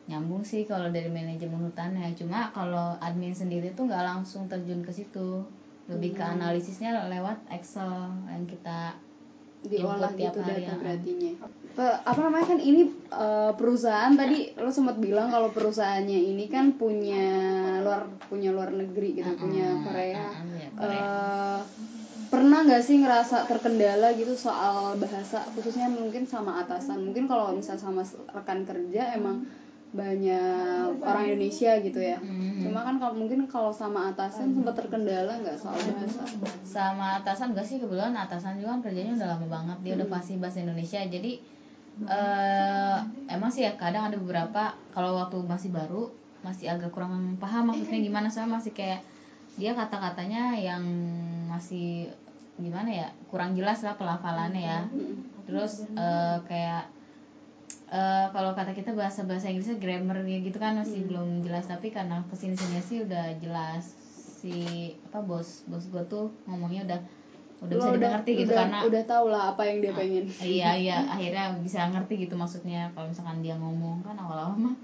nyambung 0.10 0.42
sih 0.42 0.66
kalau 0.66 0.90
dari 0.90 1.06
manajemen 1.14 1.62
hutannya 1.70 2.10
cuma 2.18 2.50
kalau 2.50 2.98
admin 2.98 3.30
sendiri 3.34 3.70
tuh 3.78 3.86
nggak 3.86 4.02
langsung 4.02 4.50
terjun 4.50 4.82
ke 4.82 4.90
situ 4.90 5.46
lebih 5.86 6.18
ke 6.18 6.24
analisisnya 6.24 7.06
lewat 7.06 7.38
Excel 7.54 8.10
yang 8.26 8.46
kita 8.50 8.96
diolah 9.62 10.10
gitu 10.18 10.42
data 10.42 10.58
ya. 10.58 10.74
berartinya. 10.74 11.34
Pe- 11.72 12.00
apa 12.01 12.20
namanya 12.20 12.46
kan 12.46 12.60
ini 12.60 12.84
eh, 13.08 13.51
perusahaan 13.56 14.12
tadi 14.12 14.51
lo 14.56 14.68
sempat 14.68 14.98
bilang 14.98 15.28
kalau 15.28 15.50
perusahaannya 15.50 16.20
ini 16.32 16.46
kan 16.46 16.75
punya 16.75 17.24
luar 17.80 18.12
punya 18.28 18.51
luar 18.51 18.72
negeri 18.72 19.18
gitu, 19.18 19.32
punya 19.36 19.80
Korea. 19.80 20.20
uh, 20.20 20.36
ya, 20.51 20.68
Korea. 20.75 21.00
Eh, 21.00 21.62
pernah 22.28 22.63
nggak 22.63 22.80
sih 22.80 22.96
ngerasa 22.98 23.44
terkendala 23.44 24.16
gitu 24.16 24.32
soal 24.34 24.96
bahasa 24.96 25.44
khususnya 25.51 25.88
mungkin 25.88 26.24
sama 26.24 26.60
atasan 26.60 27.04
mungkin 27.04 27.28
kalau 27.28 27.51
misal 27.51 27.75
sama 27.75 28.04
rekan 28.30 28.63
kerja 28.63 29.16
emang 29.16 29.44
banyak 29.92 30.96
orang 31.04 31.24
Indonesia 31.28 31.75
gitu 31.78 32.00
ya 32.00 32.16
Hmm. 32.24 32.63
cuma 32.63 32.80
kan 32.82 32.96
kalau 32.96 33.18
mungkin 33.18 33.44
kalau 33.46 33.74
sama 33.74 34.13
atasan 34.13 34.56
sempat 34.56 34.78
terkendala 34.78 35.44
nggak 35.44 35.60
soal 35.60 35.75
bahasa 35.75 36.24
sama 36.63 37.20
atasan 37.20 37.51
enggak 37.51 37.68
sih 37.68 37.84
kebetulan 37.84 38.16
atasan 38.16 38.56
juga 38.56 38.80
kan 38.80 38.82
kerjanya 38.82 39.13
udah 39.18 39.30
lama 39.36 39.48
banget 39.50 39.78
dia 39.82 39.94
udah 39.98 40.08
fasih 40.10 40.36
bahasa 40.38 40.58
Indonesia 40.62 41.01
jadi 41.04 41.32
eh 42.01 42.98
emang 43.29 43.51
sih 43.53 43.67
ya 43.67 43.75
kadang 43.77 44.10
ada 44.10 44.17
beberapa 44.17 44.74
kalau 44.95 45.19
waktu 45.21 45.38
masih 45.45 45.69
baru 45.69 46.10
masih 46.41 46.74
agak 46.74 46.89
kurang 46.89 47.38
paham 47.38 47.69
maksudnya 47.69 48.01
gimana 48.01 48.27
soalnya 48.31 48.57
masih 48.57 48.74
kayak 48.74 49.05
dia 49.60 49.75
kata-katanya 49.77 50.57
yang 50.57 50.81
masih 51.45 52.10
gimana 52.57 52.89
ya 52.89 53.07
kurang 53.27 53.53
jelas 53.57 53.81
lah 53.83 53.98
pelafalannya 54.00 54.63
ya. 54.63 54.81
Terus 55.45 55.86
eh, 55.93 56.38
kayak 56.48 56.89
eh, 57.91 58.25
kalau 58.31 58.55
kata 58.55 58.71
kita 58.71 58.95
bahasa 58.95 59.27
bahasa 59.27 59.51
Inggrisnya 59.51 59.77
grammar 59.77 60.24
gitu 60.25 60.57
kan 60.57 60.79
masih 60.79 61.03
belum 61.05 61.43
jelas 61.43 61.67
tapi 61.67 61.91
karena 61.91 62.24
ke 62.31 62.36
sini 62.39 62.55
sini 62.55 62.79
sih 62.79 62.98
udah 63.03 63.36
jelas 63.43 63.83
si 64.41 64.89
apa 65.05 65.21
bos 65.21 65.67
bos 65.69 65.86
gue 65.86 66.01
tuh 66.10 66.33
ngomongnya 66.50 66.81
udah 66.89 67.01
udah 67.62 67.75
bisa 67.77 67.89
Lo 67.89 67.94
dimengerti 67.94 68.32
gitu 68.41 68.51
udah, 68.51 68.60
karena 68.65 68.80
udah 68.89 69.03
tau 69.06 69.25
lah 69.30 69.44
apa 69.53 69.62
yang 69.70 69.77
dia 69.86 69.94
pengen. 69.94 70.25
iya 70.41 70.70
iya 70.89 70.98
akhirnya 71.06 71.46
bisa 71.62 71.86
ngerti 71.94 72.25
gitu 72.25 72.34
maksudnya. 72.34 72.89
Kalau 72.98 73.06
misalkan 73.06 73.46
dia 73.46 73.53
ngomong 73.53 74.01
kan 74.01 74.18
awal-awal 74.18 74.58
mah 74.58 74.75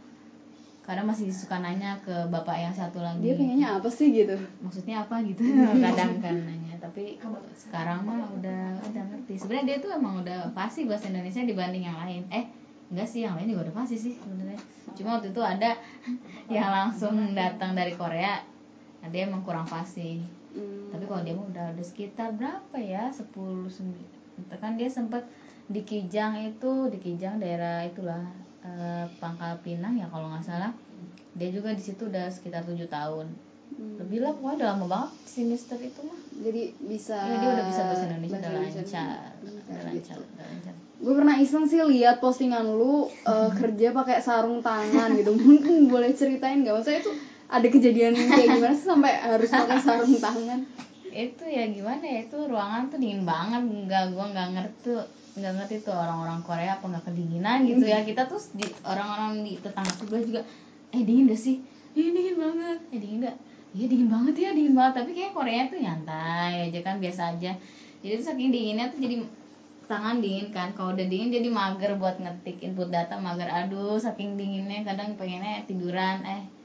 kadang 0.87 1.03
masih 1.03 1.27
suka 1.35 1.59
nanya 1.59 1.99
ke 1.99 2.15
bapak 2.31 2.63
yang 2.63 2.71
satu 2.71 3.03
lagi. 3.03 3.19
Dia 3.19 3.35
pengennya 3.35 3.67
apa 3.75 3.89
sih 3.91 4.07
gitu? 4.13 4.39
Maksudnya 4.63 5.03
apa 5.03 5.19
gitu? 5.19 5.43
Kadang 5.83 6.23
kan 6.23 6.35
nanya 6.47 6.79
tapi 6.79 7.19
sekarang 7.59 8.07
mah 8.07 8.23
udah 8.31 8.79
udah 8.79 9.03
ngerti. 9.11 9.35
Sebenarnya 9.35 9.65
dia 9.67 9.77
tuh 9.83 9.91
emang 9.91 10.23
udah 10.23 10.55
pasti 10.55 10.87
bahasa 10.87 11.11
Indonesia 11.11 11.43
dibanding 11.43 11.91
yang 11.91 11.99
lain. 11.99 12.23
Eh 12.31 12.47
enggak 12.87 13.03
sih 13.03 13.19
yang 13.27 13.35
lain 13.35 13.51
juga 13.51 13.67
udah 13.67 13.75
pasti 13.83 13.99
sih 13.99 14.15
sebenarnya. 14.15 14.61
Cuma 14.95 15.19
waktu 15.19 15.35
itu 15.35 15.41
ada 15.43 15.75
yang 16.55 16.71
langsung 16.71 17.35
datang 17.35 17.75
dari 17.75 17.91
Korea. 17.91 18.39
Nah, 19.03 19.09
dia 19.11 19.27
emang 19.27 19.43
kurang 19.43 19.67
fasih. 19.67 20.23
Tapi 20.87 21.03
kalau 21.03 21.21
dia 21.21 21.35
udah 21.35 21.65
udah 21.71 21.85
sekitar 21.85 22.31
berapa 22.31 22.77
ya? 22.77 23.09
10 23.09 23.67
sembi- 23.67 24.07
kan 24.53 24.75
dia 24.75 24.87
sempat 24.87 25.25
di 25.65 25.81
Kijang 25.81 26.37
itu 26.39 26.87
di 26.87 26.97
Kijang 26.97 27.37
daerah 27.37 27.83
itulah 27.83 28.23
eh, 28.61 29.05
Pangkal 29.17 29.57
Pinang 29.59 29.95
ya 29.95 30.07
kalau 30.07 30.29
nggak 30.29 30.43
salah. 30.43 30.71
Dia 31.33 31.49
juga 31.49 31.71
di 31.71 31.81
situ 31.81 32.05
udah 32.05 32.27
sekitar 32.27 32.63
tujuh 32.63 32.87
tahun. 32.87 33.27
Hmm. 33.67 33.93
lebih 33.99 34.25
lah 34.25 34.33
pokoknya 34.33 34.55
udah 34.57 34.67
lama 34.73 34.85
banget 34.89 35.11
si 35.27 35.39
Mister 35.43 35.77
itu 35.77 36.01
mah. 36.01 36.17
Jadi 36.39 36.61
bisa 36.81 37.13
ya 37.13 37.35
dia 37.37 37.49
udah 37.51 37.65
bisa 37.67 37.81
bahasa 37.83 38.03
Indonesia 38.07 38.33
bahasa 38.33 38.49
udah 38.49 38.57
lancar 38.57 39.29
Hmm, 39.37 39.53
udah 39.53 39.75
gitu. 39.77 39.85
lancar 39.85 40.17
udah 40.17 40.45
lancar. 40.49 40.73
Gue 40.97 41.13
pernah 41.13 41.35
iseng 41.37 41.65
sih 41.69 41.77
lihat 41.85 42.17
postingan 42.17 42.65
lu 42.65 43.05
eh, 43.05 43.49
kerja 43.59 43.87
pakai 43.93 44.17
sarung 44.17 44.65
tangan 44.65 45.13
gitu. 45.13 45.29
Mungkin 45.37 45.85
boleh 45.85 46.09
ceritain 46.11 46.65
nggak? 46.65 46.73
Maksudnya 46.73 46.99
itu 47.05 47.11
ada 47.47 47.67
kejadian 47.71 48.11
kayak 48.11 48.59
gimana 48.59 48.75
sih 48.75 48.87
sampai 48.91 49.13
harus 49.23 49.47
pakai 49.47 49.79
sarung 49.85 50.19
tangan? 50.19 50.59
Itu 51.07 51.43
ya 51.47 51.63
gimana 51.71 52.03
ya 52.03 52.19
itu 52.27 52.37
ruangan 52.37 52.91
tuh 52.91 52.99
dingin 52.99 53.23
banget. 53.23 53.63
Nggak 53.63 54.03
gua 54.11 54.25
nggak 54.35 54.47
ngerti 54.53 54.91
nggak 55.37 55.53
ngerti 55.53 55.75
tuh 55.85 55.95
orang-orang 55.95 56.41
Korea 56.43 56.75
apa 56.75 56.85
nggak 56.91 57.05
kedinginan 57.07 57.63
gitu 57.63 57.85
ya. 57.87 58.03
Kita 58.03 58.27
tuh 58.27 58.39
di 58.51 58.67
orang-orang 58.83 59.47
di 59.47 59.55
tetangga 59.63 59.93
sebelah 59.95 60.23
juga 60.27 60.41
eh 60.91 61.01
dingin 61.03 61.31
gak 61.31 61.39
sih? 61.39 61.55
Iya 61.95 62.09
dingin 62.11 62.35
banget. 62.35 62.79
Eh 62.91 62.99
dingin 62.99 63.19
gak 63.23 63.37
iya 63.75 63.85
dingin 63.87 64.09
banget 64.11 64.35
ya 64.35 64.49
dingin 64.51 64.75
banget. 64.75 64.93
Tapi 65.03 65.09
kayak 65.15 65.31
Korea 65.31 65.61
tuh 65.71 65.79
nyantai 65.79 66.53
aja 66.67 66.79
kan 66.83 66.95
biasa 66.99 67.21
aja. 67.39 67.51
Jadi 68.03 68.13
tuh 68.19 68.25
saking 68.27 68.49
dinginnya 68.51 68.91
tuh 68.91 68.99
jadi 68.99 69.15
tangan 69.87 70.19
dingin 70.19 70.51
kan. 70.51 70.75
Kalau 70.75 70.91
udah 70.91 71.07
dingin 71.07 71.31
jadi 71.31 71.47
mager 71.47 71.95
buat 71.95 72.19
ngetik 72.19 72.59
input 72.59 72.91
data 72.91 73.15
mager. 73.15 73.47
Aduh 73.47 73.95
saking 73.95 74.35
dinginnya 74.35 74.83
kadang 74.83 75.15
pengennya 75.15 75.63
tiduran. 75.63 76.27
Eh 76.27 76.56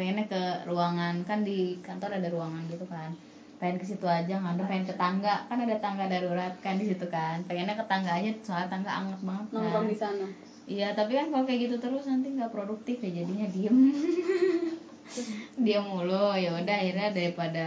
pengennya 0.00 0.24
ke 0.32 0.42
ruangan 0.64 1.20
kan 1.28 1.44
di 1.44 1.76
kantor 1.84 2.16
ada 2.16 2.32
ruangan 2.32 2.64
gitu 2.72 2.88
kan. 2.88 3.12
Pengen 3.60 3.76
ke 3.76 3.84
situ 3.84 4.08
aja 4.08 4.40
nggak 4.40 4.56
ada 4.56 4.64
pengen 4.64 4.86
ke 4.88 4.96
tangga. 4.96 5.44
Kan 5.44 5.60
ada 5.60 5.76
tangga 5.76 6.08
darurat 6.08 6.56
kan 6.64 6.80
di 6.80 6.88
situ 6.88 7.04
kan. 7.12 7.44
Pengennya 7.44 7.76
ke 7.76 7.84
tangga 7.84 8.16
aja 8.16 8.32
soalnya 8.40 8.72
tangga 8.72 8.88
anget 8.88 9.20
banget 9.20 9.46
kan. 9.52 9.60
Nongkrong 9.60 9.88
di 9.92 9.96
sana. 10.00 10.26
Iya 10.64 10.88
tapi 10.96 11.12
kan 11.20 11.28
kalau 11.28 11.44
kayak 11.44 11.60
gitu 11.68 11.76
terus 11.76 12.08
nanti 12.08 12.32
nggak 12.32 12.48
produktif 12.48 12.96
ya 13.04 13.12
jadinya 13.12 13.44
diem. 13.52 13.76
Dia 15.68 15.84
mulu. 15.84 16.32
Ya 16.32 16.56
udah 16.56 16.76
akhirnya 16.80 17.12
daripada 17.12 17.66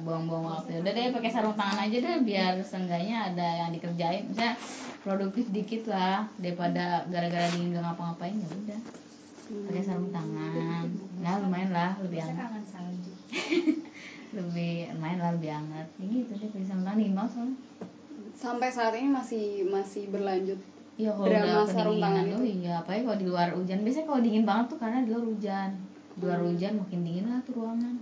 buang-buang 0.00 0.48
waktu 0.48 0.80
udah 0.80 0.92
deh 0.96 1.12
pakai 1.12 1.28
sarung 1.28 1.60
tangan 1.60 1.84
aja 1.84 1.96
deh 2.00 2.16
biar 2.24 2.56
seenggaknya 2.64 3.36
ada 3.36 3.48
yang 3.60 3.70
dikerjain. 3.76 4.32
Misalnya 4.32 4.56
produktif 5.04 5.44
dikit 5.52 5.92
lah 5.92 6.24
daripada 6.40 7.04
gara-gara 7.12 7.52
dingin 7.52 7.76
gak 7.76 7.84
ngapa-ngapain 7.84 8.40
ya 8.40 8.48
udah 8.48 8.80
pakai 9.46 9.82
sarung 9.82 10.10
tangan. 10.10 10.86
Nah 11.22 11.34
lumayan 11.42 11.70
lah 11.70 11.90
lebih 12.02 12.20
salju. 12.66 13.12
lebih 14.36 14.74
lumayan 14.98 15.18
lah 15.22 15.30
lebih 15.38 15.50
hangat 15.54 15.88
ini 16.02 16.26
gitu 16.26 16.32
deh 16.36 16.48
pakai 16.50 16.66
sarung 16.66 16.86
tangan 16.86 17.14
banget 17.14 17.30
soalnya. 17.32 17.56
Sampai 18.36 18.68
saat 18.68 18.92
ini 18.98 19.08
masih 19.08 19.64
masih 19.72 20.12
berlanjut 20.12 20.60
Iya 20.96 21.12
kalau 21.12 21.28
Drama 21.28 21.44
udah 21.44 21.68
sarung 21.68 22.00
tangan 22.00 22.24
kedinginan 22.24 22.40
tuh 22.40 22.48
itu. 22.48 22.56
iya 22.64 22.72
apalagi 22.80 23.02
kalau 23.04 23.18
di 23.20 23.26
luar 23.28 23.48
hujan. 23.52 23.78
Biasanya 23.84 24.06
kalau 24.08 24.20
dingin 24.24 24.44
banget 24.48 24.66
tuh 24.72 24.78
karena 24.80 24.98
di 25.04 25.10
luar 25.12 25.24
hujan 25.28 25.70
luar 26.16 26.40
hujan 26.40 26.80
makin 26.80 27.04
dingin 27.04 27.28
lah 27.28 27.44
tuh 27.44 27.60
ruangan. 27.60 27.92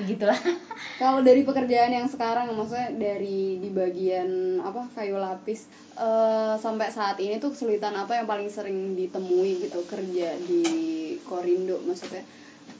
Begitulah. 0.00 0.40
Kalau 1.02 1.20
dari 1.20 1.44
pekerjaan 1.44 1.92
yang 1.92 2.08
sekarang 2.08 2.48
maksudnya 2.56 2.96
dari 2.96 3.60
di 3.60 3.68
bagian 3.68 4.56
apa 4.64 4.88
kayu 4.96 5.20
lapis 5.20 5.68
eh, 6.00 6.54
sampai 6.56 6.88
saat 6.88 7.20
ini 7.20 7.36
tuh 7.36 7.52
kesulitan 7.52 7.92
apa 7.92 8.16
yang 8.16 8.24
paling 8.24 8.48
sering 8.48 8.96
ditemui 8.96 9.68
gitu 9.68 9.84
kerja 9.84 10.32
di 10.48 10.64
Korindo 11.28 11.76
maksudnya? 11.84 12.24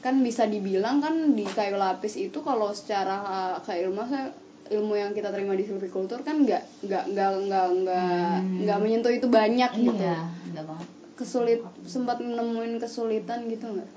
Kan 0.01 0.25
bisa 0.25 0.49
dibilang 0.49 1.05
kan 1.05 1.37
di 1.37 1.45
kayu 1.45 1.77
lapis 1.77 2.17
itu 2.17 2.41
kalau 2.41 2.73
secara 2.73 3.21
eh, 3.21 3.57
keilmuan 3.69 4.09
saya 4.09 4.33
ilmu 4.69 4.93
yang 4.97 5.13
kita 5.13 5.29
terima 5.33 5.53
di 5.53 5.65
silvicultur 5.65 6.21
kan 6.21 6.45
nggak 6.45 6.85
nggak 6.85 7.03
nggak 7.13 7.31
nggak 7.45 7.67
nggak 7.85 8.29
Hmm. 8.41 8.57
nggak 8.65 8.77
menyentuh 8.81 9.13
itu 9.13 9.25
banyak 9.29 9.69
gitu. 9.77 10.01
Iya 10.01 10.25
enggak 10.49 10.65
banget. 10.65 10.87
Kesulit 11.13 11.61
sempat 11.85 12.17
menemuin 12.21 12.81
kesulitan 12.81 13.45
gitu 13.49 13.69
nggak 13.69 13.89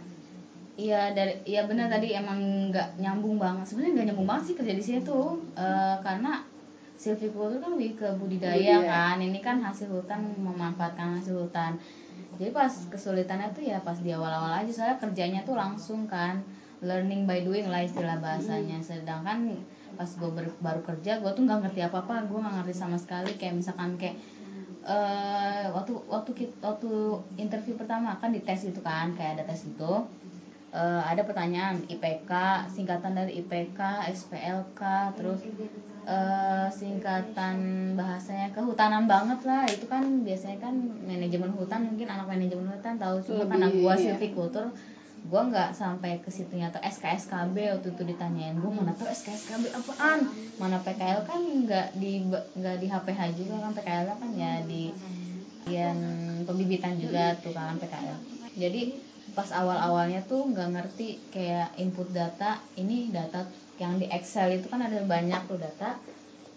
Iya 0.73 1.13
dari 1.13 1.37
iya 1.45 1.61
benar 1.69 1.85
tadi 1.93 2.17
emang 2.17 2.39
nggak 2.73 2.97
nyambung 2.97 3.37
banget. 3.37 3.69
Sebenarnya 3.69 3.93
nggak 3.93 4.07
nyambung 4.09 4.29
banget 4.29 4.43
sih 4.51 4.55
kerja 4.57 4.73
di 4.73 4.85
sini 4.85 4.99
tuh 5.05 5.37
Eh, 5.53 5.97
karena 6.01 6.41
silvicultur 6.97 7.59
kan 7.61 7.77
lebih 7.77 7.93
ke 8.01 8.09
budidaya 8.17 8.81
Budidaya. 8.81 8.89
kan. 8.89 9.17
Ini 9.21 9.39
kan 9.45 9.61
hasil 9.61 9.89
hutan 9.93 10.21
memanfaatkan 10.41 11.21
hasil 11.21 11.35
hutan. 11.45 11.77
Jadi 12.41 12.49
pas 12.49 12.73
kesulitannya 12.89 13.53
tuh 13.53 13.63
ya 13.69 13.85
pas 13.85 14.01
di 14.01 14.09
awal-awal 14.17 14.65
aja. 14.65 14.71
Soalnya 14.73 14.97
kerjanya 14.97 15.41
tuh 15.45 15.61
langsung 15.61 16.09
kan 16.09 16.41
learning 16.81 17.29
by 17.29 17.45
doing 17.45 17.69
lah 17.69 17.85
istilah 17.85 18.17
bahasanya. 18.17 18.81
Sedangkan 18.81 19.61
pas 19.93 20.09
gue 20.09 20.31
baru 20.57 20.81
kerja 20.81 21.21
gue 21.21 21.31
tuh 21.37 21.45
nggak 21.45 21.69
ngerti 21.69 21.81
apa 21.85 22.01
apa 22.01 22.25
gue 22.25 22.39
nggak 22.41 22.55
ngerti 22.65 22.73
sama 22.73 22.97
sekali. 22.97 23.37
Kayak 23.37 23.61
misalkan 23.61 24.01
kayak 24.01 24.17
eh 24.83 25.65
waktu 25.71 25.95
waktu 26.11 26.31
waktu 26.59 26.91
interview 27.39 27.77
pertama 27.79 28.19
kan 28.19 28.35
dites 28.35 28.67
gitu 28.67 28.83
kan 28.83 29.15
kayak 29.15 29.39
ada 29.39 29.43
tes 29.47 29.63
gitu 29.63 30.03
Eh, 30.73 31.03
ada 31.05 31.21
pertanyaan 31.29 31.85
IPK 31.85 32.33
singkatan 32.73 33.13
dari 33.13 33.45
IPK 33.45 34.09
SPLK 34.09 34.81
terus 35.21 35.45
eh, 36.09 36.67
singkatan 36.73 37.57
bahasanya 37.93 38.57
kehutanan 38.57 39.05
banget 39.05 39.45
lah. 39.45 39.69
Itu 39.69 39.85
kan 39.85 40.25
biasanya 40.25 40.65
kan 40.65 40.73
manajemen 41.05 41.53
hutan 41.53 41.93
mungkin 41.93 42.09
anak 42.09 42.25
manajemen 42.25 42.73
hutan 42.73 42.97
tahu. 42.97 43.21
Cuma 43.21 43.45
karena 43.53 43.69
gua 43.69 44.01
iya. 44.01 44.17
silvicultur 44.17 44.73
gua 45.29 45.47
nggak 45.53 45.77
sampai 45.77 46.19
ke 46.25 46.33
situnya 46.33 46.73
atau 46.73 46.81
SKSKB 46.81 47.57
waktu 47.77 47.93
itu 47.93 48.03
ditanyain. 48.09 48.57
Gua 48.57 48.73
mana 48.73 48.97
tuh 48.97 49.13
SKSKB 49.13 49.77
apaan? 49.77 50.25
Mana 50.57 50.81
PKL 50.81 51.21
kan 51.29 51.41
nggak 51.69 52.01
di 52.01 52.25
nggak 52.33 52.77
di 52.81 52.87
HPH 52.89 53.21
juga 53.37 53.61
kan. 53.61 53.77
PKL 53.77 54.09
kan 54.09 54.31
ya 54.33 54.65
di 54.65 54.89
bagian 55.63 55.97
pembibitan 56.43 56.99
juga 56.99 57.39
tuh 57.39 57.55
kan 57.55 57.79
PKL 57.79 58.19
jadi 58.59 58.93
pas 59.33 59.49
awal-awalnya 59.55 60.21
tuh 60.29 60.45
nggak 60.51 60.69
ngerti 60.77 61.17
kayak 61.33 61.73
input 61.81 62.11
data 62.13 62.61
ini 62.77 63.09
data 63.09 63.49
yang 63.81 63.97
di 63.97 64.07
Excel 64.13 64.61
itu 64.61 64.69
kan 64.69 64.85
ada 64.85 65.01
banyak 65.03 65.41
tuh 65.49 65.57
data 65.57 65.97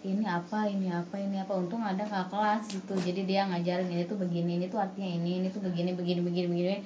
ini 0.06 0.22
apa 0.22 0.70
ini 0.70 0.86
apa 0.94 1.18
ini 1.18 1.42
apa 1.42 1.52
untung 1.58 1.82
ada 1.82 2.06
kakak 2.06 2.30
kelas 2.30 2.62
gitu. 2.70 2.94
Jadi 2.94 3.26
dia 3.26 3.42
ngajarin 3.50 3.90
ini 3.90 4.04
tuh 4.06 4.14
begini 4.14 4.62
ini 4.62 4.66
tuh 4.70 4.78
artinya 4.78 5.08
ini 5.10 5.42
ini 5.42 5.48
tuh 5.50 5.58
begini 5.58 5.98
begini 5.98 6.20
begini 6.22 6.46
begini. 6.46 6.76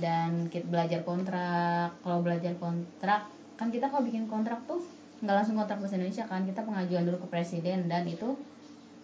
Dan 0.00 0.48
kita 0.50 0.66
belajar 0.66 1.00
kontrak 1.04 1.94
kalau 2.00 2.24
belajar 2.24 2.56
kontrak 2.56 3.28
kan 3.54 3.68
kita 3.70 3.86
kalau 3.92 4.02
bikin 4.02 4.26
kontrak 4.26 4.64
tuh 4.66 4.82
nggak 5.22 5.34
langsung 5.44 5.54
kontrak 5.54 5.78
bahasa 5.78 5.94
Indonesia 6.00 6.24
kan 6.26 6.42
kita 6.42 6.66
pengajuan 6.66 7.06
dulu 7.06 7.22
ke 7.22 7.28
presiden 7.30 7.86
dan 7.86 8.08
itu 8.08 8.34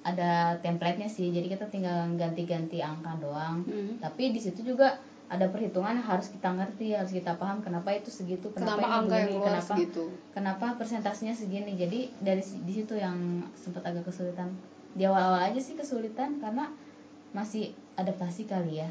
ada 0.00 0.56
template-nya 0.64 1.12
sih. 1.12 1.28
Jadi 1.28 1.52
kita 1.52 1.68
tinggal 1.68 2.16
ganti-ganti 2.16 2.80
angka 2.80 3.20
doang. 3.20 3.62
Hmm. 3.68 4.00
tapi 4.00 4.32
di 4.32 4.40
situ 4.40 4.64
juga 4.64 4.96
ada 5.30 5.46
perhitungan 5.46 5.94
yang 5.94 6.08
harus 6.10 6.26
kita 6.34 6.50
ngerti 6.50 6.90
harus 6.90 7.14
kita 7.14 7.38
paham 7.38 7.62
kenapa 7.62 7.94
itu 7.94 8.10
segitu 8.10 8.50
kenapa 8.50 8.82
kenapa, 8.82 8.98
angka 8.98 9.14
yang 9.14 9.30
begini, 9.30 9.30
keluar 9.38 9.46
kenapa 9.46 9.70
segitu 9.70 10.02
kenapa 10.34 10.66
persentasenya 10.74 11.34
segini. 11.38 11.72
Jadi 11.78 12.00
dari 12.18 12.42
di 12.42 12.72
situ 12.74 12.94
yang 12.98 13.46
sempat 13.54 13.86
agak 13.86 14.10
kesulitan. 14.10 14.50
Di 14.90 15.06
awal-awal 15.06 15.54
aja 15.54 15.60
sih 15.62 15.78
kesulitan 15.78 16.42
karena 16.42 16.74
masih 17.30 17.70
adaptasi 17.94 18.50
kali 18.50 18.82
ya. 18.82 18.90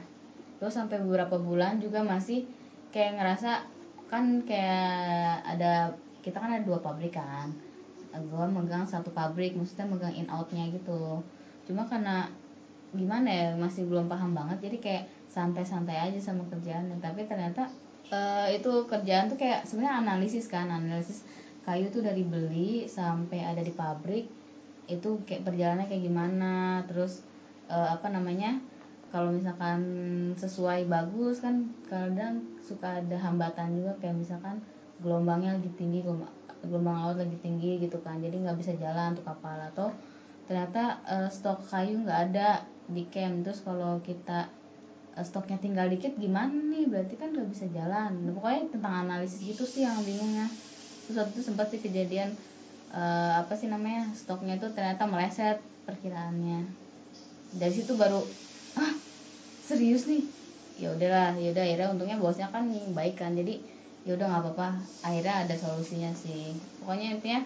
Terus 0.64 0.80
sampai 0.80 1.04
beberapa 1.04 1.36
bulan 1.36 1.84
juga 1.84 2.08
masih 2.08 2.48
kayak 2.96 3.20
ngerasa 3.20 3.68
kan 4.08 4.40
kayak 4.48 5.44
ada 5.44 5.92
kita 6.24 6.40
kan 6.40 6.56
ada 6.56 6.64
dua 6.64 6.80
pabrik 6.80 7.20
kan. 7.20 7.52
Gue 8.16 8.46
megang 8.48 8.88
satu 8.88 9.12
pabrik 9.12 9.60
maksudnya 9.60 9.92
megang 9.92 10.16
in 10.16 10.32
outnya 10.32 10.72
gitu. 10.72 11.20
Cuma 11.68 11.84
karena 11.84 12.32
gimana 12.96 13.30
ya 13.30 13.48
masih 13.54 13.86
belum 13.86 14.10
paham 14.10 14.34
banget 14.34 14.70
jadi 14.70 14.78
kayak 14.82 15.04
santai-santai 15.30 15.98
aja 16.10 16.20
sama 16.20 16.44
kerjaannya. 16.50 16.98
Tapi 16.98 17.26
ternyata 17.30 17.70
eh, 18.10 18.58
itu 18.58 18.72
kerjaan 18.90 19.30
tuh 19.30 19.38
kayak 19.38 19.66
sebenarnya 19.66 20.02
analisis 20.02 20.50
kan 20.50 20.68
analisis 20.70 21.22
kayu 21.64 21.92
tuh 21.94 22.02
dari 22.02 22.26
beli 22.26 22.90
sampai 22.90 23.46
ada 23.46 23.62
di 23.62 23.70
pabrik 23.70 24.26
itu 24.90 25.22
kayak 25.22 25.46
perjalanannya 25.46 25.86
kayak 25.86 26.04
gimana 26.10 26.82
terus 26.90 27.22
eh, 27.70 27.90
apa 27.94 28.10
namanya 28.10 28.58
kalau 29.10 29.34
misalkan 29.34 29.82
sesuai 30.38 30.86
bagus 30.90 31.42
kan 31.42 31.70
kadang 31.86 32.42
suka 32.62 33.02
ada 33.02 33.18
hambatan 33.18 33.78
juga 33.78 33.94
kayak 34.02 34.18
misalkan 34.18 34.62
gelombangnya 35.02 35.58
lagi 35.58 35.70
tinggi 35.78 36.06
gelombang, 36.06 36.98
laut 37.06 37.18
lagi 37.18 37.38
tinggi 37.42 37.82
gitu 37.82 37.98
kan 38.02 38.22
jadi 38.22 38.36
nggak 38.38 38.58
bisa 38.58 38.74
jalan 38.78 39.14
untuk 39.14 39.26
kapal 39.30 39.58
atau 39.74 39.94
ternyata 40.50 40.98
eh, 41.06 41.30
stok 41.30 41.62
kayu 41.70 42.02
nggak 42.02 42.34
ada 42.34 42.66
di 42.96 43.04
camp. 43.14 43.36
Terus 43.46 43.60
kalau 43.68 43.92
kita 44.08 44.32
eh, 45.18 45.26
stoknya 45.30 45.58
tinggal 45.66 45.88
dikit 45.94 46.14
gimana 46.24 46.56
nih? 46.72 46.84
Berarti 46.92 47.16
kan 47.22 47.30
nggak 47.36 47.50
bisa 47.54 47.66
jalan. 47.78 48.12
Nah, 48.26 48.32
pokoknya 48.38 48.62
tentang 48.74 48.94
analisis 49.04 49.40
gitu 49.50 49.64
sih 49.74 49.82
yang 49.88 50.00
bingungnya. 50.08 50.48
Terus 51.04 51.16
waktu 51.20 51.34
itu 51.38 51.44
sempat 51.50 51.68
sih 51.74 51.82
kejadian 51.86 52.30
eh, 52.98 53.32
apa 53.42 53.54
sih 53.60 53.68
namanya 53.74 54.02
stoknya 54.22 54.54
itu 54.60 54.68
ternyata 54.78 55.04
meleset 55.14 55.58
perkiraannya. 55.88 56.58
Dari 57.60 57.74
situ 57.78 57.94
baru 58.02 58.20
ah 58.82 58.94
serius 59.70 60.04
nih? 60.12 60.24
Ya 60.82 60.88
udahlah 60.96 61.28
ya 61.44 61.48
udah 61.54 61.64
akhirnya 61.68 61.88
untungnya 61.94 62.18
bosnya 62.24 62.48
kan 62.56 62.64
baik 62.98 63.16
kan. 63.22 63.32
Jadi 63.40 63.54
ya 64.08 64.12
udah 64.18 64.26
nggak 64.30 64.44
apa-apa. 64.46 64.68
Akhirnya 65.08 65.34
ada 65.46 65.56
solusinya 65.64 66.12
sih. 66.24 66.42
Pokoknya 66.80 67.08
intinya 67.16 67.40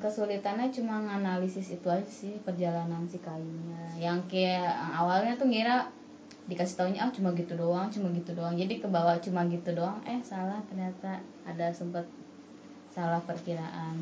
kesulitannya 0.00 0.68
cuma 0.68 1.00
nganalisis 1.00 1.72
itu 1.72 1.88
aja 1.88 2.04
sih 2.04 2.36
perjalanan 2.44 3.08
si 3.08 3.16
kayunya 3.20 3.80
yang 3.96 4.20
kayak 4.28 4.76
awalnya 4.92 5.36
tuh 5.36 5.48
ngira 5.48 5.88
dikasih 6.50 6.74
taunya 6.74 7.06
ah 7.06 7.10
cuma 7.14 7.30
gitu 7.38 7.54
doang 7.54 7.86
cuma 7.94 8.10
gitu 8.10 8.34
doang. 8.34 8.58
Jadi 8.58 8.82
ke 8.82 8.88
bawah 8.90 9.14
cuma 9.22 9.46
gitu 9.46 9.70
doang 9.70 10.02
eh 10.02 10.18
salah 10.26 10.58
ternyata 10.66 11.22
ada 11.46 11.70
sempet 11.70 12.02
salah 12.90 13.22
perkiraan. 13.22 13.94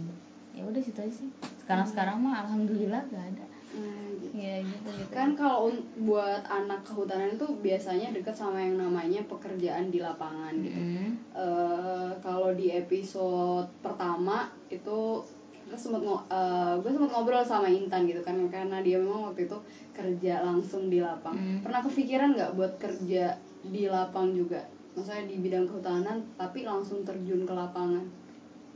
Ya 0.56 0.64
udah 0.64 0.80
situ 0.80 0.96
aja 0.96 1.12
sih. 1.12 1.28
Sekarang 1.60 1.84
sekarang 1.84 2.16
mah 2.24 2.48
alhamdulillah 2.48 3.04
gak 3.12 3.26
ada. 3.36 3.44
Nah, 3.68 4.00
gitu. 4.16 4.32
ya 4.32 4.64
gitu 4.64 4.88
gitu. 4.96 5.12
Kan 5.12 5.36
kalau 5.36 5.68
buat 6.00 6.40
anak 6.48 6.88
kehutanan 6.88 7.36
itu 7.36 7.46
biasanya 7.60 8.16
deket 8.16 8.32
sama 8.32 8.64
yang 8.64 8.80
namanya 8.80 9.20
pekerjaan 9.28 9.92
di 9.92 10.00
lapangan 10.00 10.56
gitu. 10.56 10.80
Mm. 10.80 11.10
Eh, 11.36 12.10
kalau 12.24 12.56
di 12.56 12.72
episode 12.72 13.68
pertama 13.84 14.48
itu 14.72 15.20
gue 15.68 15.78
sempat 15.78 16.00
eh, 16.32 16.74
gue 16.80 16.90
sempat 16.90 17.10
ngobrol 17.12 17.44
sama 17.44 17.68
Intan 17.68 18.08
gitu 18.08 18.24
kan 18.24 18.34
karena 18.48 18.80
dia 18.80 18.96
memang 18.96 19.30
waktu 19.30 19.44
itu 19.44 19.58
kerja 19.92 20.40
langsung 20.40 20.88
di 20.88 20.98
lapang. 21.04 21.36
Hmm. 21.36 21.60
pernah 21.60 21.84
kepikiran 21.84 22.34
nggak 22.34 22.52
buat 22.56 22.72
kerja 22.80 23.36
di 23.62 23.82
lapang 23.86 24.32
juga? 24.32 24.64
Maksudnya 24.96 25.28
di 25.28 25.36
bidang 25.38 25.68
kehutanan 25.68 26.24
tapi 26.40 26.64
langsung 26.64 27.04
terjun 27.04 27.44
ke 27.44 27.52
lapangan? 27.52 28.02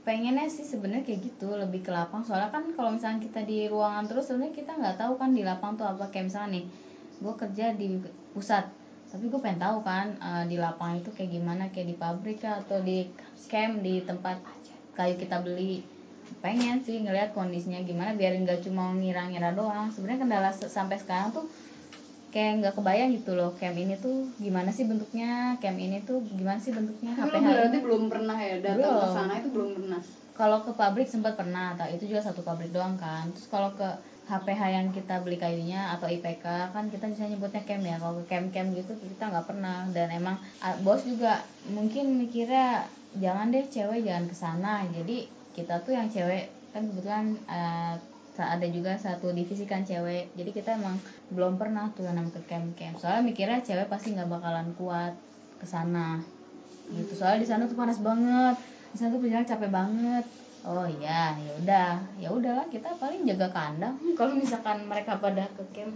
Pengennya 0.03 0.51
sih 0.51 0.67
sebenarnya 0.67 1.07
kayak 1.07 1.21
gitu 1.33 1.49
lebih 1.55 1.81
ke 1.87 1.91
lapang. 1.95 2.27
Soalnya 2.27 2.51
kan 2.51 2.69
kalau 2.75 2.91
misalnya 2.93 3.23
kita 3.23 3.41
di 3.47 3.71
ruangan 3.71 4.05
terus 4.11 4.29
sebenarnya 4.29 4.55
kita 4.55 4.73
nggak 4.75 4.97
tahu 4.99 5.15
kan 5.17 5.31
di 5.33 5.43
lapang 5.47 5.79
tuh 5.79 5.87
apa. 5.89 6.11
Kayak 6.13 6.31
misalnya 6.31 6.61
nih 6.61 6.65
gue 7.23 7.35
kerja 7.39 7.67
di 7.79 7.87
pusat 8.35 8.67
tapi 9.13 9.29
gue 9.29 9.41
pengen 9.45 9.61
tahu 9.61 9.85
kan 9.85 10.17
eh, 10.17 10.45
di 10.49 10.57
lapangan 10.57 11.01
itu 11.01 11.11
kayak 11.15 11.31
gimana? 11.31 11.65
Kayak 11.73 11.89
di 11.93 11.97
pabrik 11.97 12.41
atau 12.43 12.79
di 12.85 13.09
camp 13.49 13.85
di 13.85 14.01
tempat 14.03 14.41
kayu 14.93 15.17
kita 15.17 15.41
beli 15.41 15.85
pengen 16.41 16.81
sih 16.81 17.03
ngelihat 17.03 17.37
kondisinya 17.37 17.83
gimana 17.85 18.17
biar 18.17 18.33
nggak 18.41 18.65
cuma 18.65 18.95
ngira-ngira 18.97 19.53
doang. 19.53 19.93
Sebenarnya 19.93 20.25
kendala 20.25 20.51
sampai 20.55 20.97
sekarang 20.97 21.37
tuh 21.37 21.45
kayak 22.33 22.65
nggak 22.65 22.75
kebayang 22.81 23.13
gitu 23.13 23.37
loh 23.37 23.53
camp 23.61 23.77
ini 23.77 23.93
tuh 24.01 24.25
gimana 24.41 24.73
sih 24.73 24.89
bentuknya 24.89 25.61
camp 25.61 25.77
ini 25.77 26.01
tuh 26.01 26.25
gimana 26.33 26.57
sih 26.57 26.73
bentuknya 26.73 27.13
tapi 27.13 27.29
lo 27.29 27.45
HPH 27.45 27.47
berarti 27.53 27.79
belum 27.85 28.03
pernah 28.09 28.37
ya 28.41 28.57
datang 28.65 28.81
ke 28.81 28.89
Belum. 28.89 29.13
sana 29.13 29.33
itu 29.37 29.49
belum 29.53 29.71
pernah? 29.77 30.01
Kalau 30.33 30.59
ke 30.65 30.73
pabrik 30.73 31.09
sempat 31.13 31.37
pernah 31.37 31.77
atau 31.77 31.85
itu 31.93 32.09
juga 32.09 32.25
satu 32.25 32.41
pabrik 32.41 32.73
doang 32.73 32.97
kan. 32.97 33.29
Terus 33.37 33.53
kalau 33.53 33.69
ke 33.77 33.85
HPH 34.33 34.63
yang 34.65 34.89
kita 34.97 35.21
beli 35.21 35.37
kayunya 35.37 35.93
atau 35.93 36.09
IPK 36.09 36.73
kan 36.73 36.89
kita 36.89 37.05
bisa 37.13 37.29
nyebutnya 37.29 37.61
camp 37.69 37.85
ya. 37.85 38.01
Kalau 38.01 38.17
ke 38.25 38.25
camp-camp 38.33 38.69
gitu 38.81 38.97
kita 38.97 39.29
nggak 39.29 39.47
pernah. 39.53 39.85
Dan 39.93 40.09
emang 40.09 40.41
bos 40.81 41.05
juga 41.05 41.45
mungkin 41.69 42.17
mikirnya 42.17 42.89
jangan 43.21 43.53
deh 43.53 43.69
cewek 43.69 44.09
jangan 44.09 44.25
ke 44.25 44.33
sana. 44.33 44.89
Jadi 44.89 45.29
kita 45.53 45.81
tuh 45.85 45.93
yang 45.95 46.09
cewek. 46.09 46.49
Kan 46.73 46.89
kebetulan 46.89 47.37
eh, 47.49 47.95
ada 48.41 48.67
juga 48.73 48.97
satu 48.97 49.31
divisi 49.31 49.69
kan 49.69 49.85
cewek. 49.85 50.33
Jadi 50.33 50.51
kita 50.51 50.81
emang 50.81 50.97
belum 51.29 51.61
pernah 51.61 51.93
tuh 51.93 52.09
namanya 52.09 52.41
ke 52.41 52.43
camp-camp. 52.49 52.97
Soalnya 52.97 53.23
mikirnya 53.23 53.61
cewek 53.61 53.93
pasti 53.93 54.17
nggak 54.17 54.29
bakalan 54.29 54.73
kuat 54.81 55.13
ke 55.61 55.67
sana. 55.69 56.19
Gitu. 56.89 57.13
Soalnya 57.13 57.45
di 57.45 57.49
sana 57.49 57.63
tuh 57.69 57.77
panas 57.77 58.01
banget. 58.01 58.57
Di 58.93 58.97
sana 58.97 59.13
tuh 59.13 59.21
perjalanan 59.21 59.49
capek 59.49 59.71
banget. 59.71 60.25
Oh 60.63 60.87
iya 60.89 61.37
ya 61.37 61.53
udah. 61.61 61.93
Ya 62.17 62.29
udahlah 62.33 62.67
kita 62.73 62.97
paling 62.97 63.29
jaga 63.29 63.53
kandang. 63.53 64.01
Kalau 64.19 64.33
misalkan 64.33 64.89
mereka 64.89 65.21
pada 65.21 65.45
ke 65.53 65.65
camp 65.77 65.93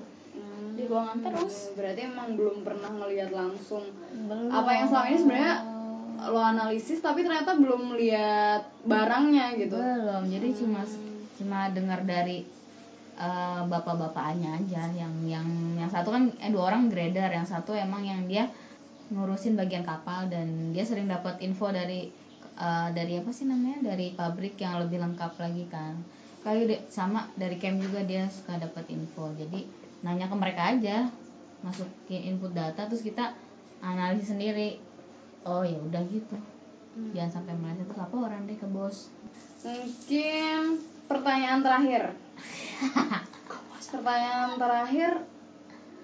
di 0.76 0.84
ruangan 0.84 1.18
terus. 1.24 1.72
Berarti 1.72 2.00
emang 2.04 2.36
belum 2.36 2.60
pernah 2.60 2.92
ngelihat 2.92 3.32
langsung 3.32 3.88
Belum. 4.28 4.52
apa 4.52 4.70
yang 4.76 4.86
selama 4.86 5.06
ini 5.08 5.18
sebenarnya 5.18 5.54
lo 6.16 6.40
analisis 6.40 7.04
tapi 7.04 7.22
ternyata 7.22 7.56
belum 7.56 7.94
lihat 7.96 8.64
barangnya 8.88 9.56
gitu. 9.60 9.76
Belum 9.76 10.24
jadi 10.28 10.48
cuma 10.56 10.80
cuma 11.36 11.68
dengar 11.70 12.00
dari 12.08 12.44
eh, 13.16 13.62
bapak-bapaknya 13.68 14.56
aja 14.56 14.88
yang 14.96 15.14
yang 15.28 15.46
yang 15.76 15.90
satu 15.90 16.12
kan 16.12 16.32
eh 16.40 16.48
dua 16.48 16.72
orang 16.72 16.88
grader 16.88 17.28
yang 17.28 17.44
satu 17.44 17.76
emang 17.76 18.02
yang 18.04 18.24
dia 18.24 18.48
ngurusin 19.12 19.54
bagian 19.54 19.86
kapal 19.86 20.26
dan 20.26 20.74
dia 20.74 20.82
sering 20.82 21.06
dapat 21.06 21.38
info 21.44 21.68
dari 21.68 22.08
eh, 22.56 22.88
dari 22.96 23.20
apa 23.20 23.30
sih 23.30 23.44
namanya 23.44 23.94
dari 23.94 24.16
pabrik 24.16 24.56
yang 24.56 24.80
lebih 24.80 24.98
lengkap 25.02 25.36
lagi 25.36 25.64
kan. 25.68 25.94
Kayu 26.46 26.70
de- 26.70 26.86
sama 26.86 27.26
dari 27.34 27.58
camp 27.58 27.82
juga 27.82 28.06
dia 28.06 28.30
suka 28.30 28.54
dapat 28.54 28.86
info 28.94 29.34
jadi 29.34 29.66
nanya 30.06 30.30
ke 30.30 30.36
mereka 30.38 30.78
aja 30.78 31.10
masukin 31.66 32.22
input 32.22 32.54
data 32.54 32.86
terus 32.86 33.02
kita 33.02 33.34
analisis 33.82 34.30
sendiri 34.30 34.78
oh 35.46 35.62
ya 35.62 35.78
udah 35.78 36.02
gitu. 36.10 36.36
Jangan 37.14 37.40
sampai 37.40 37.54
meleset 37.54 37.86
terus 37.86 38.00
laporan 38.00 38.48
deh 38.50 38.58
ke 38.58 38.66
bos. 38.66 39.12
Mungkin 39.62 40.82
pertanyaan 41.06 41.60
terakhir. 41.62 42.02
Pertanyaan 43.86 44.58
terakhir 44.58 45.10